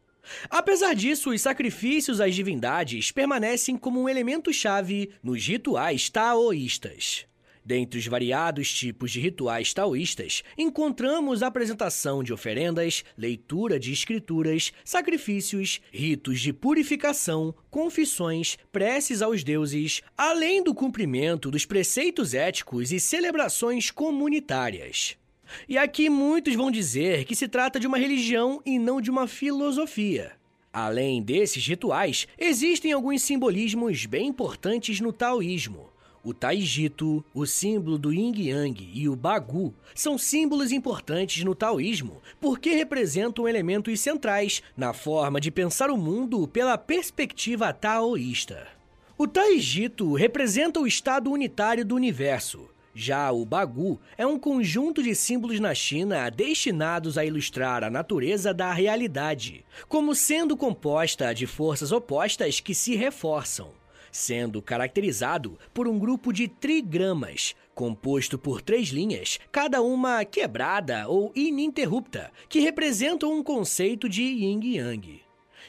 Apesar 0.48 0.94
disso, 0.94 1.30
os 1.30 1.40
sacrifícios 1.40 2.20
às 2.20 2.34
divindades 2.34 3.10
permanecem 3.10 3.76
como 3.76 4.00
um 4.00 4.08
elemento-chave 4.08 5.10
nos 5.22 5.44
rituais 5.44 6.08
taoístas. 6.08 7.26
Dentre 7.64 7.98
os 7.98 8.06
variados 8.06 8.72
tipos 8.72 9.10
de 9.10 9.20
rituais 9.20 9.74
taoístas, 9.74 10.42
encontramos 10.56 11.42
a 11.42 11.46
apresentação 11.46 12.22
de 12.22 12.32
oferendas, 12.32 13.04
leitura 13.16 13.78
de 13.78 13.92
escrituras, 13.92 14.72
sacrifícios, 14.84 15.80
ritos 15.92 16.40
de 16.40 16.52
purificação, 16.52 17.54
confissões, 17.70 18.56
preces 18.72 19.20
aos 19.20 19.44
deuses, 19.44 20.00
além 20.16 20.62
do 20.62 20.74
cumprimento 20.74 21.50
dos 21.50 21.66
preceitos 21.66 22.32
éticos 22.32 22.92
e 22.92 22.98
celebrações 22.98 23.90
comunitárias. 23.90 25.16
E 25.68 25.76
aqui 25.76 26.08
muitos 26.08 26.54
vão 26.54 26.70
dizer 26.70 27.24
que 27.24 27.36
se 27.36 27.48
trata 27.48 27.78
de 27.78 27.86
uma 27.86 27.98
religião 27.98 28.62
e 28.64 28.78
não 28.78 29.00
de 29.00 29.10
uma 29.10 29.26
filosofia. 29.26 30.32
Além 30.72 31.20
desses 31.20 31.66
rituais, 31.66 32.28
existem 32.38 32.92
alguns 32.92 33.22
simbolismos 33.22 34.06
bem 34.06 34.28
importantes 34.28 35.00
no 35.00 35.12
taoísmo. 35.12 35.89
O 36.22 36.35
Taijito, 36.35 37.24
o 37.33 37.46
símbolo 37.46 37.96
do 37.96 38.12
Yin 38.12 38.35
Yang 38.37 38.90
e 38.92 39.09
o 39.09 39.16
Bagu 39.16 39.72
são 39.94 40.18
símbolos 40.18 40.70
importantes 40.70 41.42
no 41.44 41.54
taoísmo 41.54 42.20
porque 42.38 42.74
representam 42.74 43.48
elementos 43.48 43.98
centrais 44.00 44.62
na 44.76 44.92
forma 44.92 45.40
de 45.40 45.50
pensar 45.50 45.90
o 45.90 45.96
mundo 45.96 46.46
pela 46.46 46.76
perspectiva 46.76 47.72
taoísta. 47.72 48.68
O 49.16 49.26
Taijito 49.26 50.12
representa 50.12 50.78
o 50.78 50.87
estado 50.87 51.30
unitário 51.30 51.87
do 51.87 51.94
universo. 51.94 52.68
Já 52.94 53.33
o 53.33 53.46
Bagu 53.46 53.98
é 54.18 54.26
um 54.26 54.38
conjunto 54.38 55.02
de 55.02 55.14
símbolos 55.14 55.59
na 55.59 55.74
China 55.74 56.28
destinados 56.28 57.16
a 57.16 57.24
ilustrar 57.24 57.83
a 57.83 57.88
natureza 57.88 58.52
da 58.52 58.70
realidade, 58.74 59.64
como 59.88 60.14
sendo 60.14 60.54
composta 60.54 61.33
de 61.33 61.46
forças 61.46 61.92
opostas 61.92 62.61
que 62.61 62.74
se 62.74 62.94
reforçam 62.94 63.79
sendo 64.10 64.60
caracterizado 64.60 65.58
por 65.72 65.86
um 65.86 65.98
grupo 65.98 66.32
de 66.32 66.48
trigramas, 66.48 67.54
composto 67.74 68.38
por 68.38 68.60
três 68.60 68.88
linhas, 68.88 69.38
cada 69.50 69.82
uma 69.82 70.24
quebrada 70.24 71.08
ou 71.08 71.32
ininterrupta, 71.34 72.30
que 72.48 72.60
representam 72.60 73.32
um 73.32 73.42
conceito 73.42 74.08
de 74.08 74.22
yin 74.22 74.60
yang. 74.76 75.22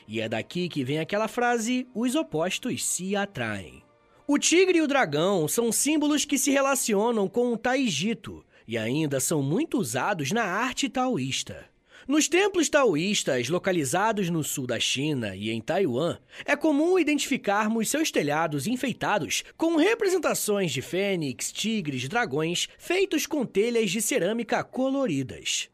E 0.07 0.19
é 0.19 0.27
daqui 0.27 0.67
que 0.67 0.83
vem 0.83 0.99
aquela 0.99 1.27
frase: 1.27 1.87
os 1.93 2.15
opostos 2.15 2.85
se 2.85 3.15
atraem. 3.15 3.83
O 4.27 4.37
tigre 4.37 4.77
e 4.77 4.81
o 4.81 4.87
dragão 4.87 5.47
são 5.47 5.71
símbolos 5.71 6.25
que 6.25 6.37
se 6.37 6.51
relacionam 6.51 7.27
com 7.27 7.51
o 7.51 7.57
Taijito 7.57 8.45
e 8.67 8.77
ainda 8.77 9.19
são 9.19 9.41
muito 9.41 9.77
usados 9.77 10.31
na 10.31 10.43
arte 10.43 10.87
taoísta. 10.87 11.65
Nos 12.07 12.27
templos 12.27 12.67
taoístas 12.67 13.47
localizados 13.47 14.29
no 14.29 14.43
sul 14.43 14.65
da 14.65 14.79
China 14.79 15.35
e 15.35 15.51
em 15.51 15.61
Taiwan, 15.61 16.17
é 16.45 16.55
comum 16.55 16.97
identificarmos 16.97 17.89
seus 17.89 18.09
telhados 18.09 18.65
enfeitados 18.65 19.43
com 19.55 19.75
representações 19.75 20.71
de 20.71 20.81
fênix, 20.81 21.51
tigres, 21.51 22.07
dragões, 22.09 22.67
feitos 22.79 23.27
com 23.27 23.45
telhas 23.45 23.91
de 23.91 24.01
cerâmica 24.01 24.63
coloridas. 24.63 25.69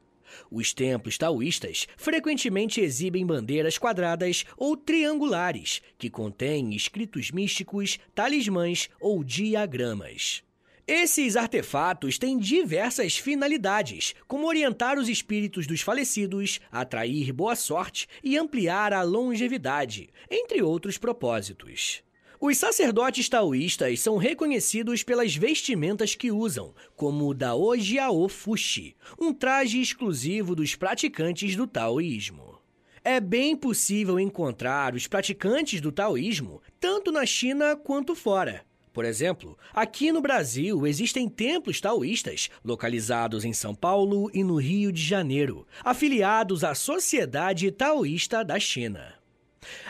Os 0.52 0.74
templos 0.74 1.18
taoístas 1.18 1.88
frequentemente 1.96 2.82
exibem 2.82 3.26
bandeiras 3.26 3.78
quadradas 3.78 4.44
ou 4.58 4.76
triangulares, 4.76 5.82
que 5.98 6.10
contêm 6.10 6.76
escritos 6.76 7.32
místicos, 7.32 7.98
talismãs 8.13 8.90
ou 9.00 9.24
diagramas. 9.24 10.44
Esses 10.88 11.36
artefatos 11.36 12.17
têm 12.17 12.38
diversas 12.38 13.17
finalidades, 13.17 14.15
como 14.26 14.47
orientar 14.47 14.97
os 14.97 15.10
espíritos 15.10 15.67
dos 15.67 15.82
falecidos, 15.82 16.62
atrair 16.71 17.34
boa 17.34 17.58
sorte 17.58 18.08
e 18.23 18.38
ampliar 18.38 18.93
a 18.93 19.02
longevidade, 19.02 20.10
entre 20.32 20.62
outros 20.62 20.97
propósitos. 20.97 22.02
Os 22.39 22.58
sacerdotes 22.58 23.28
taoístas 23.28 24.00
são 24.00 24.15
reconhecidos 24.15 25.04
pelas 25.04 25.36
vestimentas 25.36 26.15
que 26.15 26.32
usam, 26.32 26.73
como 26.95 27.28
o 27.28 27.34
Dao 27.34 27.76
Jiao 27.76 28.30
Fuxi, 28.30 28.95
um 29.19 29.34
traje 29.34 29.82
exclusivo 29.82 30.56
dos 30.56 30.73
praticantes 30.73 31.54
do 31.58 31.67
taoísmo. 31.67 32.60
É 33.04 33.19
bem 33.19 33.58
possível 33.58 34.17
encontrar 34.17 34.95
os 34.95 35.06
praticantes 35.06 35.82
do 35.82 35.91
taoísmo 35.91 36.62
tanto 36.80 37.12
na 37.12 37.26
China 37.26 37.76
quanto 37.76 38.15
fora. 38.15 38.65
Por 38.98 39.06
exemplo, 39.06 39.56
aqui 39.76 40.12
no 40.12 40.22
Brasil 40.22 40.88
existem 40.88 41.30
templos 41.30 41.80
taoístas 41.80 42.50
localizados 42.66 43.46
em 43.46 43.54
São 43.54 43.76
Paulo 43.76 44.28
e 44.34 44.44
no 44.44 44.56
Rio 44.56 44.92
de 44.92 45.04
Janeiro, 45.04 45.68
afiliados 45.84 46.64
à 46.64 46.74
Sociedade 46.74 47.70
Taoísta 47.70 48.44
da 48.44 48.60
China. 48.60 49.14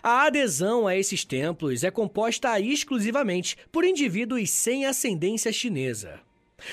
A 0.04 0.26
adesão 0.26 0.86
a 0.86 0.94
esses 0.98 1.24
templos 1.24 1.86
é 1.86 1.90
composta 1.90 2.60
exclusivamente 2.60 3.56
por 3.72 3.86
indivíduos 3.86 4.50
sem 4.50 4.86
ascendência 4.86 5.54
chinesa. 5.54 6.20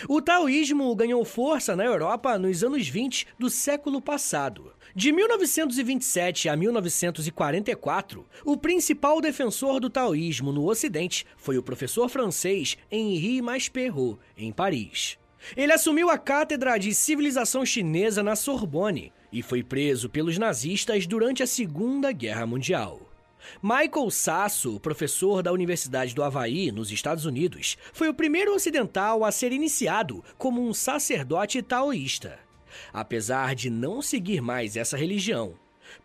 O 0.08 0.20
taoísmo 0.20 0.94
ganhou 0.94 1.24
força 1.24 1.76
na 1.76 1.84
Europa 1.84 2.38
nos 2.38 2.62
anos 2.62 2.88
20 2.88 3.26
do 3.38 3.50
século 3.50 4.00
passado 4.00 4.72
de 4.96 5.10
1927 5.10 6.48
a 6.48 6.56
1944, 6.56 8.24
o 8.44 8.56
principal 8.56 9.20
defensor 9.20 9.80
do 9.80 9.90
taoísmo 9.90 10.52
no 10.52 10.68
Ocidente 10.68 11.26
foi 11.36 11.58
o 11.58 11.62
professor 11.64 12.08
francês 12.08 12.78
Henri 12.92 13.42
Masperot, 13.42 14.18
em 14.36 14.52
Paris. 14.52 15.18
Ele 15.56 15.72
assumiu 15.72 16.10
a 16.10 16.16
cátedra 16.16 16.78
de 16.78 16.94
civilização 16.94 17.66
chinesa 17.66 18.22
na 18.22 18.36
Sorbonne 18.36 19.12
e 19.32 19.42
foi 19.42 19.64
preso 19.64 20.08
pelos 20.08 20.38
nazistas 20.38 21.08
durante 21.08 21.42
a 21.42 21.46
Segunda 21.46 22.12
Guerra 22.12 22.46
Mundial. 22.46 23.13
Michael 23.62 24.10
Sasso, 24.10 24.78
professor 24.80 25.42
da 25.42 25.52
Universidade 25.52 26.14
do 26.14 26.22
Havaí, 26.22 26.70
nos 26.72 26.90
Estados 26.90 27.24
Unidos, 27.24 27.76
foi 27.92 28.08
o 28.08 28.14
primeiro 28.14 28.54
ocidental 28.54 29.24
a 29.24 29.32
ser 29.32 29.52
iniciado 29.52 30.22
como 30.38 30.66
um 30.66 30.72
sacerdote 30.72 31.62
taoísta 31.62 32.44
apesar 32.92 33.54
de 33.54 33.70
não 33.70 34.02
seguir 34.02 34.40
mais 34.40 34.76
essa 34.76 34.96
religião. 34.96 35.54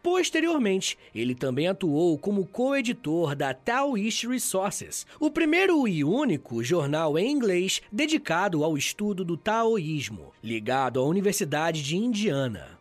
Posteriormente, 0.04 0.98
ele 1.16 1.34
também 1.34 1.68
atuou 1.68 2.18
como 2.18 2.46
co-editor 2.46 3.36
da 3.36 3.54
Taoist 3.54 4.28
Resources, 4.28 5.06
o 5.20 5.32
primeiro 5.32 5.88
e 5.88 6.04
único 6.04 6.64
jornal 6.64 7.18
em 7.18 7.32
inglês 7.32 7.82
dedicado 7.92 8.64
ao 8.64 8.78
estudo 8.78 9.24
do 9.24 9.38
taoísmo, 9.38 10.32
ligado 10.44 11.00
à 11.00 11.04
Universidade 11.04 11.82
de 11.82 11.98
Indiana. 11.98 12.79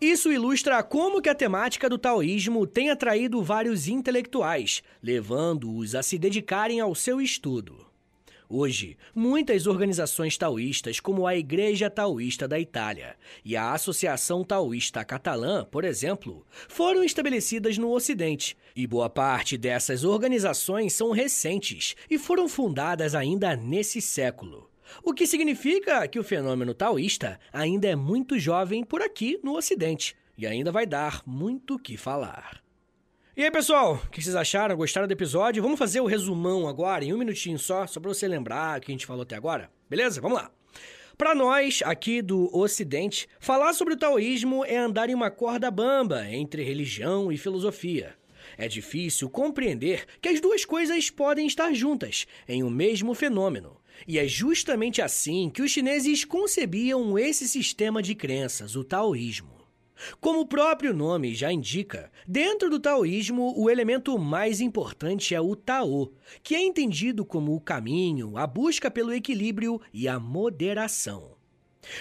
Isso 0.00 0.32
ilustra 0.32 0.82
como 0.82 1.20
que 1.20 1.28
a 1.28 1.34
temática 1.34 1.88
do 1.88 1.98
taoísmo 1.98 2.66
tem 2.66 2.90
atraído 2.90 3.42
vários 3.42 3.88
intelectuais, 3.88 4.82
levando-os 5.02 5.94
a 5.94 6.02
se 6.02 6.18
dedicarem 6.18 6.80
ao 6.80 6.94
seu 6.94 7.20
estudo. 7.20 7.84
Hoje, 8.48 8.96
muitas 9.14 9.66
organizações 9.66 10.36
taoístas, 10.36 11.00
como 11.00 11.26
a 11.26 11.34
Igreja 11.34 11.88
Taoísta 11.88 12.46
da 12.46 12.60
Itália 12.60 13.16
e 13.42 13.56
a 13.56 13.72
Associação 13.72 14.44
Taoísta 14.44 15.02
Catalã, 15.04 15.64
por 15.64 15.82
exemplo, 15.82 16.46
foram 16.68 17.02
estabelecidas 17.02 17.78
no 17.78 17.90
Ocidente, 17.90 18.56
e 18.76 18.86
boa 18.86 19.08
parte 19.08 19.56
dessas 19.56 20.04
organizações 20.04 20.92
são 20.92 21.10
recentes 21.10 21.96
e 22.10 22.18
foram 22.18 22.46
fundadas 22.46 23.14
ainda 23.14 23.56
nesse 23.56 24.00
século. 24.00 24.70
O 25.02 25.12
que 25.12 25.26
significa 25.26 26.06
que 26.08 26.18
o 26.18 26.24
fenômeno 26.24 26.74
taoísta 26.74 27.38
ainda 27.52 27.88
é 27.88 27.96
muito 27.96 28.38
jovem 28.38 28.84
por 28.84 29.02
aqui 29.02 29.38
no 29.42 29.56
Ocidente 29.56 30.16
e 30.36 30.46
ainda 30.46 30.72
vai 30.72 30.86
dar 30.86 31.22
muito 31.26 31.74
o 31.74 31.78
que 31.78 31.96
falar. 31.96 32.62
E 33.36 33.42
aí, 33.42 33.50
pessoal, 33.50 33.94
o 33.94 34.10
que 34.10 34.22
vocês 34.22 34.36
acharam? 34.36 34.76
Gostaram 34.76 35.08
do 35.08 35.12
episódio? 35.12 35.62
Vamos 35.62 35.78
fazer 35.78 36.00
o 36.00 36.06
resumão 36.06 36.68
agora, 36.68 37.04
em 37.04 37.12
um 37.12 37.18
minutinho 37.18 37.58
só, 37.58 37.84
só 37.86 37.98
pra 37.98 38.14
você 38.14 38.28
lembrar 38.28 38.78
o 38.78 38.80
que 38.80 38.92
a 38.92 38.94
gente 38.94 39.06
falou 39.06 39.22
até 39.22 39.34
agora? 39.34 39.70
Beleza? 39.90 40.20
Vamos 40.20 40.38
lá. 40.38 40.50
Para 41.18 41.34
nós, 41.34 41.80
aqui 41.84 42.22
do 42.22 42.48
Ocidente, 42.56 43.28
falar 43.40 43.72
sobre 43.72 43.94
o 43.94 43.96
taoísmo 43.96 44.64
é 44.64 44.76
andar 44.76 45.10
em 45.10 45.14
uma 45.14 45.30
corda 45.30 45.70
bamba 45.70 46.28
entre 46.28 46.62
religião 46.62 47.30
e 47.30 47.36
filosofia. 47.36 48.14
É 48.56 48.68
difícil 48.68 49.28
compreender 49.28 50.04
que 50.20 50.28
as 50.28 50.40
duas 50.40 50.64
coisas 50.64 51.10
podem 51.10 51.46
estar 51.46 51.72
juntas 51.72 52.26
em 52.48 52.62
um 52.62 52.70
mesmo 52.70 53.14
fenômeno. 53.14 53.76
E 54.06 54.18
é 54.18 54.26
justamente 54.26 55.00
assim 55.00 55.50
que 55.50 55.62
os 55.62 55.70
chineses 55.70 56.24
concebiam 56.24 57.18
esse 57.18 57.48
sistema 57.48 58.02
de 58.02 58.14
crenças, 58.14 58.76
o 58.76 58.84
taoísmo. 58.84 59.54
Como 60.20 60.40
o 60.40 60.46
próprio 60.46 60.92
nome 60.92 61.34
já 61.34 61.52
indica, 61.52 62.10
dentro 62.26 62.68
do 62.68 62.80
taoísmo 62.80 63.54
o 63.56 63.70
elemento 63.70 64.18
mais 64.18 64.60
importante 64.60 65.34
é 65.34 65.40
o 65.40 65.54
Tao, 65.54 66.12
que 66.42 66.54
é 66.54 66.62
entendido 66.62 67.24
como 67.24 67.54
o 67.54 67.60
caminho, 67.60 68.36
a 68.36 68.46
busca 68.46 68.90
pelo 68.90 69.12
equilíbrio 69.12 69.80
e 69.92 70.08
a 70.08 70.18
moderação. 70.18 71.33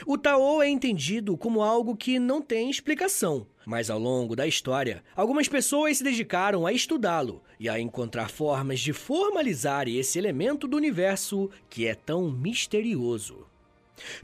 O 0.06 0.17
Tao 0.17 0.62
é 0.62 0.69
entendido 0.69 1.38
como 1.38 1.62
algo 1.62 1.96
que 1.96 2.19
não 2.19 2.41
tem 2.41 2.69
explicação, 2.69 3.46
mas 3.65 3.89
ao 3.89 4.00
longo 4.00 4.36
da 4.36 4.48
história, 4.48 5.04
algumas 5.15 5.48
pessoas 5.48 5.98
se 5.98 6.04
dedicaram 6.04 6.65
a 6.65 6.74
estudá-lo 6.74 7.41
e 7.60 7.69
a 7.69 7.80
encontrar 7.80 8.30
formas 8.30 8.80
de 8.80 8.93
formalizar 8.93 9.88
esse 9.88 10.17
elemento 10.17 10.67
do 10.67 10.78
universo 10.78 11.50
que 11.69 11.88
é 11.88 11.96
tão 11.96 12.30
misterioso. 12.32 13.46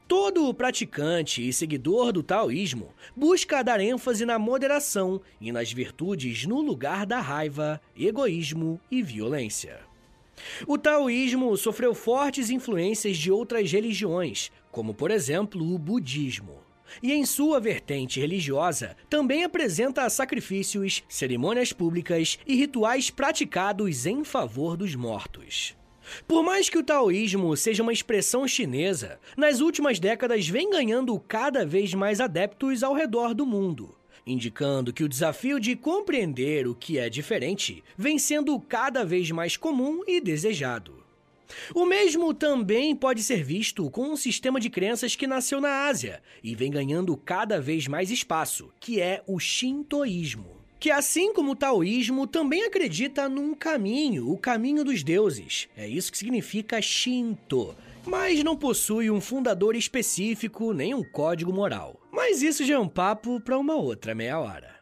Todo 0.08 0.54
praticante 0.54 1.48
e 1.48 1.54
seguidor 1.54 2.12
do 2.12 2.24
taoísmo 2.24 2.94
busca 3.16 3.64
dar 3.64 3.80
ênfase 3.80 4.26
na 4.26 4.40
moderação 4.40 5.22
e 5.40 5.52
nas 5.52 5.72
virtudes 5.72 6.46
no 6.46 6.60
lugar 6.60 7.06
da 7.06 7.20
raiva, 7.20 7.80
egoísmo 7.96 8.80
e 8.90 9.04
violência. 9.04 9.80
O 10.68 10.78
taoísmo 10.78 11.56
sofreu 11.58 11.94
fortes 11.94 12.50
influências 12.50 13.18
de 13.18 13.32
outras 13.32 13.72
religiões, 13.72 14.52
como 14.72 14.94
por 14.94 15.12
exemplo 15.12 15.74
o 15.74 15.78
budismo. 15.78 16.64
E 17.04 17.12
em 17.14 17.26
sua 17.26 17.60
vertente 17.60 18.20
religiosa, 18.20 18.96
também 19.10 19.44
apresenta 19.44 20.10
sacrifícios, 20.10 21.04
cerimônias 21.08 21.72
públicas 21.72 22.40
e 22.48 22.56
rituais 22.56 23.10
praticados 23.10 24.06
em 24.06 24.24
favor 24.24 24.76
dos 24.76 24.96
mortos. 24.96 25.76
Por 26.28 26.44
mais 26.44 26.70
que 26.70 26.78
o 26.78 26.84
taoísmo 26.84 27.56
seja 27.56 27.84
uma 27.84 27.94
expressão 27.94 28.48
chinesa, 28.48 29.20
nas 29.38 29.60
últimas 29.60 30.00
décadas 30.00 30.48
vem 30.48 30.70
ganhando 30.70 31.20
cada 31.20 31.66
vez 31.66 31.94
mais 31.94 32.20
adeptos 32.20 32.82
ao 32.82 32.96
redor 32.96 33.34
do 33.36 33.46
mundo, 33.46 33.96
indicando 34.26 34.92
que 34.92 35.04
o 35.04 35.10
desafio 35.10 35.60
de 35.60 35.76
compreender 35.76 36.68
o 36.68 36.74
que 36.74 36.98
é 36.98 37.10
diferente 37.10 37.84
vem 37.96 38.18
sendo 38.18 38.60
cada 38.60 39.06
vez 39.06 39.30
mais 39.30 39.56
comum 39.56 40.02
e 40.08 40.20
desejado. 40.20 40.99
O 41.74 41.86
mesmo 41.86 42.34
também 42.34 42.96
pode 42.96 43.24
ser 43.24 43.44
visto 43.44 43.90
com 43.90 44.10
um 44.10 44.16
sistema 44.16 44.60
de 44.60 44.70
crenças 44.70 45.16
que 45.16 45.28
nasceu 45.28 45.60
na 45.60 45.86
Ásia 45.86 46.22
e 46.44 46.56
vem 46.56 46.72
ganhando 46.72 47.16
cada 47.18 47.60
vez 47.60 47.88
mais 47.88 48.12
espaço, 48.12 48.72
que 48.80 49.02
é 49.02 49.24
o 49.28 49.40
Shintoísmo 49.40 50.60
que 50.80 50.90
assim 50.90 51.34
como 51.34 51.52
o 51.52 51.56
taoísmo 51.56 52.26
também 52.26 52.64
acredita 52.64 53.28
num 53.28 53.54
caminho, 53.54 54.32
o 54.32 54.38
caminho 54.38 54.84
dos 54.84 55.04
deuses. 55.04 55.68
É 55.76 55.86
isso 55.86 56.10
que 56.10 56.18
significa 56.18 56.82
Shinto. 56.82 57.76
Mas 58.06 58.42
não 58.44 58.56
possui 58.56 59.12
um 59.12 59.20
fundador 59.20 59.76
específico 59.76 60.72
nem 60.72 60.94
um 60.94 61.04
código 61.04 61.52
moral. 61.52 62.00
Mas 62.12 62.42
isso 62.42 62.66
já 62.66 62.76
é 62.76 62.80
um 62.80 62.88
papo 62.88 63.42
para 63.42 63.60
uma 63.60 63.76
outra 63.76 64.16
meia 64.16 64.40
hora. 64.40 64.79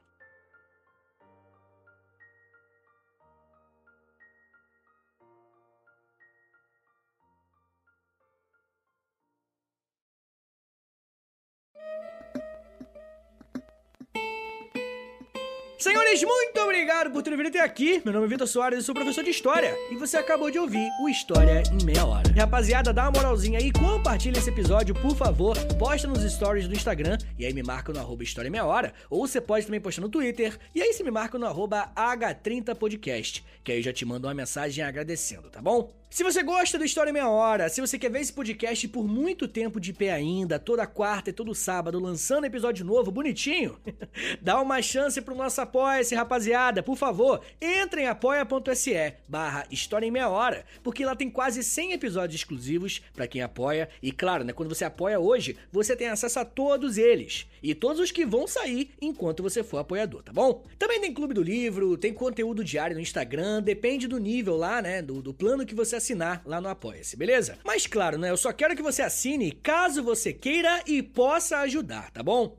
Senhores, 15.79 16.23
muito 16.23 16.59
obrigado 16.59 17.11
por 17.11 17.21
terem 17.21 17.37
vindo 17.37 17.49
até 17.49 17.61
aqui. 17.61 18.01
Meu 18.03 18.11
nome 18.11 18.25
é 18.25 18.29
Vitor 18.29 18.47
Soares, 18.47 18.79
eu 18.79 18.83
sou 18.83 18.95
professor 18.95 19.23
de 19.23 19.29
História. 19.29 19.77
E 19.91 19.95
você 19.95 20.17
acabou 20.17 20.49
de 20.49 20.57
ouvir 20.57 20.89
o 20.99 21.07
História 21.07 21.61
em 21.71 21.85
Meia 21.85 22.03
Hora. 22.03 22.27
E, 22.35 22.39
rapaziada, 22.39 22.91
dá 22.91 23.03
uma 23.03 23.11
moralzinha 23.11 23.59
aí, 23.59 23.71
compartilha 23.71 24.39
esse 24.39 24.49
episódio, 24.49 24.95
por 24.95 25.15
favor. 25.15 25.55
Posta 25.77 26.07
nos 26.07 26.23
stories 26.33 26.67
do 26.67 26.73
Instagram 26.73 27.19
e 27.37 27.45
aí 27.45 27.53
me 27.53 27.61
marca 27.61 27.93
no 27.93 27.99
arroba 27.99 28.23
História 28.23 28.47
em 28.47 28.51
Meia 28.51 28.65
Hora. 28.65 28.91
Ou 29.07 29.27
você 29.27 29.39
pode 29.39 29.67
também 29.67 29.79
postar 29.79 30.01
no 30.01 30.09
Twitter 30.09 30.57
e 30.73 30.81
aí 30.81 30.91
você 30.91 31.03
me 31.03 31.11
marca 31.11 31.37
no 31.37 31.45
arroba 31.45 31.91
H30podcast, 31.95 33.43
que 33.63 33.71
aí 33.71 33.77
eu 33.77 33.83
já 33.83 33.93
te 33.93 34.03
mando 34.03 34.27
uma 34.27 34.33
mensagem 34.33 34.83
agradecendo, 34.83 35.47
tá 35.47 35.61
bom? 35.61 35.93
Se 36.09 36.23
você 36.23 36.41
gosta 36.41 36.77
do 36.77 36.85
História 36.85 37.09
em 37.09 37.13
Meia 37.13 37.29
Hora, 37.29 37.67
se 37.67 37.81
você 37.81 37.99
quer 37.99 38.09
ver 38.09 38.21
esse 38.21 38.31
podcast 38.31 38.87
por 38.87 39.05
muito 39.05 39.45
tempo 39.45 39.77
de 39.79 39.91
pé 39.91 40.11
ainda, 40.11 40.57
toda 40.57 40.87
quarta 40.87 41.29
e 41.29 41.33
todo 41.33 41.53
sábado, 41.53 41.99
lançando 41.99 42.45
episódio 42.45 42.85
novo, 42.85 43.11
bonitinho, 43.11 43.77
dá 44.41 44.59
uma 44.61 44.81
chance 44.81 45.21
pro 45.21 45.35
nosso 45.35 45.59
apoia-se, 45.67 46.15
rapaziada. 46.15 46.82
Por 46.82 46.95
favor, 46.95 47.41
entre 47.62 48.01
em 48.01 48.08
apoia.se 48.08 49.13
barra 49.27 49.67
História 49.69 50.06
em 50.06 50.12
Meia 50.12 50.30
Hora, 50.30 50.65
porque 50.82 51.06
lá 51.06 51.15
tem 51.15 51.30
quase 51.30 51.63
100 51.63 51.91
episódios 51.93 52.39
exclusivos 52.39 53.01
para 53.13 53.27
quem 53.27 53.41
apoia. 53.41 53.89
E 54.01 54.12
claro, 54.12 54.43
né, 54.43 54.53
quando 54.53 54.73
você 54.73 54.86
apoia 54.86 55.19
hoje, 55.19 55.58
você 55.71 55.95
tem 55.95 56.08
acesso 56.08 56.39
a 56.39 56.45
todos 56.45 56.97
eles. 56.97 57.45
E 57.62 57.75
todos 57.75 57.99
os 57.99 58.12
que 58.12 58.25
vão 58.25 58.47
sair 58.47 58.91
enquanto 59.01 59.43
você 59.43 59.63
for 59.63 59.77
apoiador, 59.77 60.23
tá 60.23 60.32
bom? 60.32 60.63
Também 60.80 61.01
tem 61.01 61.13
Clube 61.13 61.34
do 61.34 61.43
Livro, 61.43 61.97
tem 61.97 62.13
conteúdo 62.13 62.63
diário 62.63 62.95
no 62.95 63.01
Instagram, 63.01 63.62
depende 63.62 64.08
do 64.08 64.17
nível 64.17 64.56
lá, 64.56 64.82
né, 64.82 65.01
do, 65.01 65.21
do 65.21 65.34
plano 65.34 65.65
que 65.65 65.75
você 65.75 65.97
assinar 65.97 66.41
lá 66.45 66.62
no 66.62 66.69
Apoia-se, 66.69 67.17
beleza? 67.17 67.58
Mas 67.63 67.86
claro, 67.86 68.17
né, 68.17 68.30
eu 68.30 68.38
só 68.38 68.53
quero 68.53 68.75
que 68.75 68.82
você 68.82 69.01
assine 69.01 69.51
caso 69.51 70.03
você 70.03 70.32
queira 70.32 70.82
e 70.86 71.01
possa 71.01 71.60
ajudar, 71.60 72.12
tá 72.12 72.23
bom? 72.23 72.56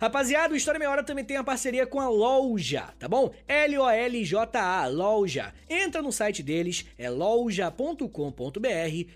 Rapaziada, 0.00 0.54
o 0.54 0.56
História 0.56 0.78
Meia 0.78 0.90
Hora 0.90 1.02
também 1.04 1.24
tem 1.24 1.36
a 1.36 1.44
parceria 1.44 1.86
com 1.86 2.00
a 2.00 2.08
Loja, 2.08 2.92
tá 2.98 3.08
bom? 3.08 3.32
L-O-L-J-A, 3.46 4.86
Loja. 4.86 5.52
Entra 5.68 6.02
no 6.02 6.12
site 6.12 6.42
deles, 6.42 6.86
é 6.98 7.08
loja.com.br, 7.08 8.08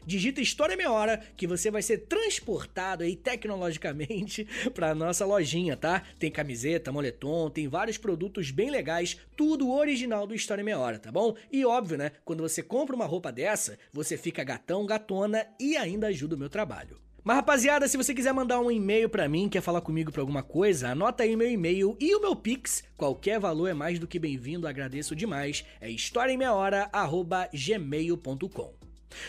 digita 0.07 0.41
História 0.41 0.77
Meia 0.77 0.91
Hora, 0.91 1.21
que 1.37 1.47
você 1.47 1.71
vai 1.71 1.83
ser 1.83 1.99
transportado 2.07 3.03
aí 3.03 3.17
tecnologicamente 3.17 4.47
pra 4.75 4.95
nossa 4.95 5.25
lojinha, 5.25 5.77
tá? 5.77 6.03
Tem 6.19 6.31
camiseta, 6.31 6.93
moletom, 6.93 7.51
tem 7.51 7.69
vários 7.69 7.99
produtos 7.99 8.51
bem 8.51 8.71
legais, 8.71 9.17
tudo 9.37 9.71
original 9.71 10.27
do 10.27 10.35
História 10.35 10.65
Meia 10.65 10.79
Hora, 10.79 10.99
tá 10.99 11.11
bom? 11.11 11.35
E 11.51 11.65
óbvio, 11.65 11.99
né? 11.99 12.13
Quando 12.25 12.43
você 12.43 12.63
compra 12.63 12.95
uma 12.95 13.07
roupa 13.07 13.33
dessa, 13.33 13.79
você 13.93 14.17
fica 14.17 14.45
gatão, 14.45 14.87
gatona 14.87 15.47
e 15.61 15.77
ainda 15.77 16.09
ajuda 16.09 16.37
o 16.37 16.39
meu 16.39 16.49
trabalho. 16.49 17.04
Mas 17.25 17.37
rapaziada, 17.37 17.89
se 17.89 17.97
você 17.97 18.13
quiser 18.13 18.35
mandar 18.35 18.61
um 18.61 18.71
e-mail 18.71 19.09
para 19.09 19.27
mim, 19.27 19.49
quer 19.49 19.63
falar 19.63 19.81
comigo 19.81 20.13
pra 20.13 20.21
alguma 20.21 20.43
coisa, 20.43 20.91
anota 20.91 21.23
aí 21.23 21.35
meu 21.35 21.51
e-mail 21.51 21.97
e 21.99 22.15
o 22.15 22.21
meu 22.21 22.37
Pix. 22.37 22.85
Qualquer 22.99 23.41
valor 23.41 23.67
é 23.67 23.73
mais 23.73 23.99
do 23.99 24.07
que 24.07 24.19
bem-vindo, 24.19 24.69
agradeço 24.69 25.17
demais. 25.17 25.65
É 25.81 25.89
historiaemmeiahora@gmail.com. 25.89 28.84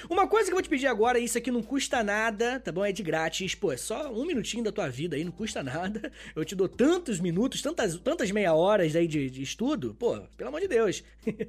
Uma 0.09 0.27
coisa 0.27 0.47
que 0.47 0.51
eu 0.51 0.55
vou 0.55 0.61
te 0.61 0.69
pedir 0.69 0.87
agora, 0.87 1.19
isso 1.19 1.37
aqui 1.37 1.51
não 1.51 1.63
custa 1.63 2.03
nada, 2.03 2.59
tá 2.59 2.71
bom? 2.71 2.85
É 2.85 2.91
de 2.91 3.03
grátis. 3.03 3.55
Pô, 3.55 3.71
é 3.71 3.77
só 3.77 4.11
um 4.11 4.25
minutinho 4.25 4.63
da 4.63 4.71
tua 4.71 4.89
vida 4.89 5.15
aí, 5.15 5.23
não 5.23 5.31
custa 5.31 5.63
nada. 5.63 6.11
Eu 6.35 6.43
te 6.43 6.55
dou 6.55 6.67
tantos 6.67 7.19
minutos, 7.19 7.61
tantas, 7.61 7.97
tantas 7.99 8.31
meia 8.31 8.53
horas 8.53 8.95
aí 8.95 9.07
de, 9.07 9.29
de 9.29 9.41
estudo. 9.41 9.95
Pô, 9.97 10.19
pelo 10.37 10.49
amor 10.49 10.61
de 10.61 10.67
Deus. 10.67 11.03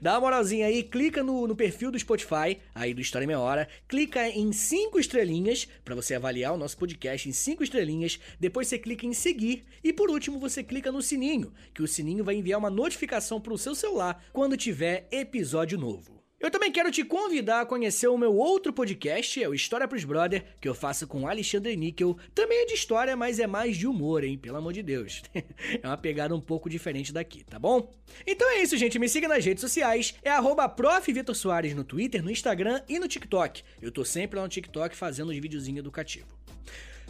Dá 0.00 0.14
uma 0.14 0.20
moralzinha 0.20 0.66
aí, 0.66 0.82
clica 0.82 1.22
no, 1.22 1.46
no 1.46 1.56
perfil 1.56 1.90
do 1.90 1.98
Spotify, 1.98 2.58
aí 2.74 2.94
do 2.94 3.00
História 3.00 3.26
Meia 3.26 3.40
Hora. 3.40 3.68
Clica 3.88 4.28
em 4.28 4.52
cinco 4.52 4.98
estrelinhas 4.98 5.66
para 5.84 5.94
você 5.94 6.14
avaliar 6.14 6.54
o 6.54 6.58
nosso 6.58 6.76
podcast 6.76 7.28
em 7.28 7.32
cinco 7.32 7.62
estrelinhas. 7.62 8.18
Depois 8.38 8.68
você 8.68 8.78
clica 8.78 9.06
em 9.06 9.12
seguir. 9.12 9.64
E 9.82 9.92
por 9.92 10.10
último, 10.10 10.38
você 10.38 10.62
clica 10.62 10.92
no 10.92 11.02
sininho, 11.02 11.52
que 11.74 11.82
o 11.82 11.88
sininho 11.88 12.24
vai 12.24 12.34
enviar 12.36 12.58
uma 12.58 12.70
notificação 12.70 13.40
pro 13.40 13.58
seu 13.58 13.74
celular 13.74 14.24
quando 14.32 14.56
tiver 14.56 15.06
episódio 15.10 15.78
novo. 15.78 16.19
Eu 16.40 16.50
também 16.50 16.72
quero 16.72 16.90
te 16.90 17.04
convidar 17.04 17.60
a 17.60 17.66
conhecer 17.66 18.08
o 18.08 18.16
meu 18.16 18.34
outro 18.34 18.72
podcast, 18.72 19.42
é 19.42 19.46
o 19.46 19.52
História 19.52 19.86
pros 19.86 20.04
Brother, 20.04 20.42
que 20.58 20.66
eu 20.66 20.74
faço 20.74 21.06
com 21.06 21.28
Alexandre 21.28 21.76
Níquel. 21.76 22.16
Também 22.34 22.62
é 22.62 22.64
de 22.64 22.72
história, 22.72 23.14
mas 23.14 23.38
é 23.38 23.46
mais 23.46 23.76
de 23.76 23.86
humor, 23.86 24.24
hein? 24.24 24.38
Pelo 24.38 24.56
amor 24.56 24.72
de 24.72 24.82
Deus. 24.82 25.22
é 25.34 25.86
uma 25.86 25.98
pegada 25.98 26.34
um 26.34 26.40
pouco 26.40 26.70
diferente 26.70 27.12
daqui, 27.12 27.44
tá 27.44 27.58
bom? 27.58 27.92
Então 28.26 28.50
é 28.50 28.62
isso, 28.62 28.74
gente. 28.78 28.98
Me 28.98 29.06
siga 29.06 29.28
nas 29.28 29.44
redes 29.44 29.60
sociais. 29.60 30.14
É 30.22 30.30
arroba 30.30 30.74
no 31.76 31.84
Twitter, 31.84 32.22
no 32.24 32.30
Instagram 32.30 32.80
e 32.88 32.98
no 32.98 33.06
TikTok. 33.06 33.62
Eu 33.82 33.92
tô 33.92 34.02
sempre 34.02 34.38
lá 34.38 34.42
no 34.42 34.48
TikTok 34.48 34.96
fazendo 34.96 35.28
os 35.28 35.38
videozinhos 35.38 35.80
educativos. 35.80 36.32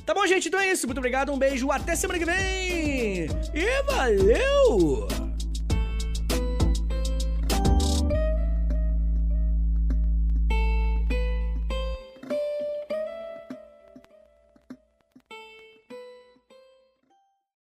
Tá 0.05 0.13
bom, 0.13 0.27
gente? 0.27 0.49
Então 0.49 0.59
é 0.59 0.73
isso. 0.73 0.89
Muito 0.89 0.99
obrigado, 0.99 1.33
um 1.33 1.39
beijo, 1.39 1.71
até 1.71 1.95
semana 1.95 2.19
que 2.19 2.25
vem! 2.25 3.27
E 3.55 3.83
valeu! 3.87 5.30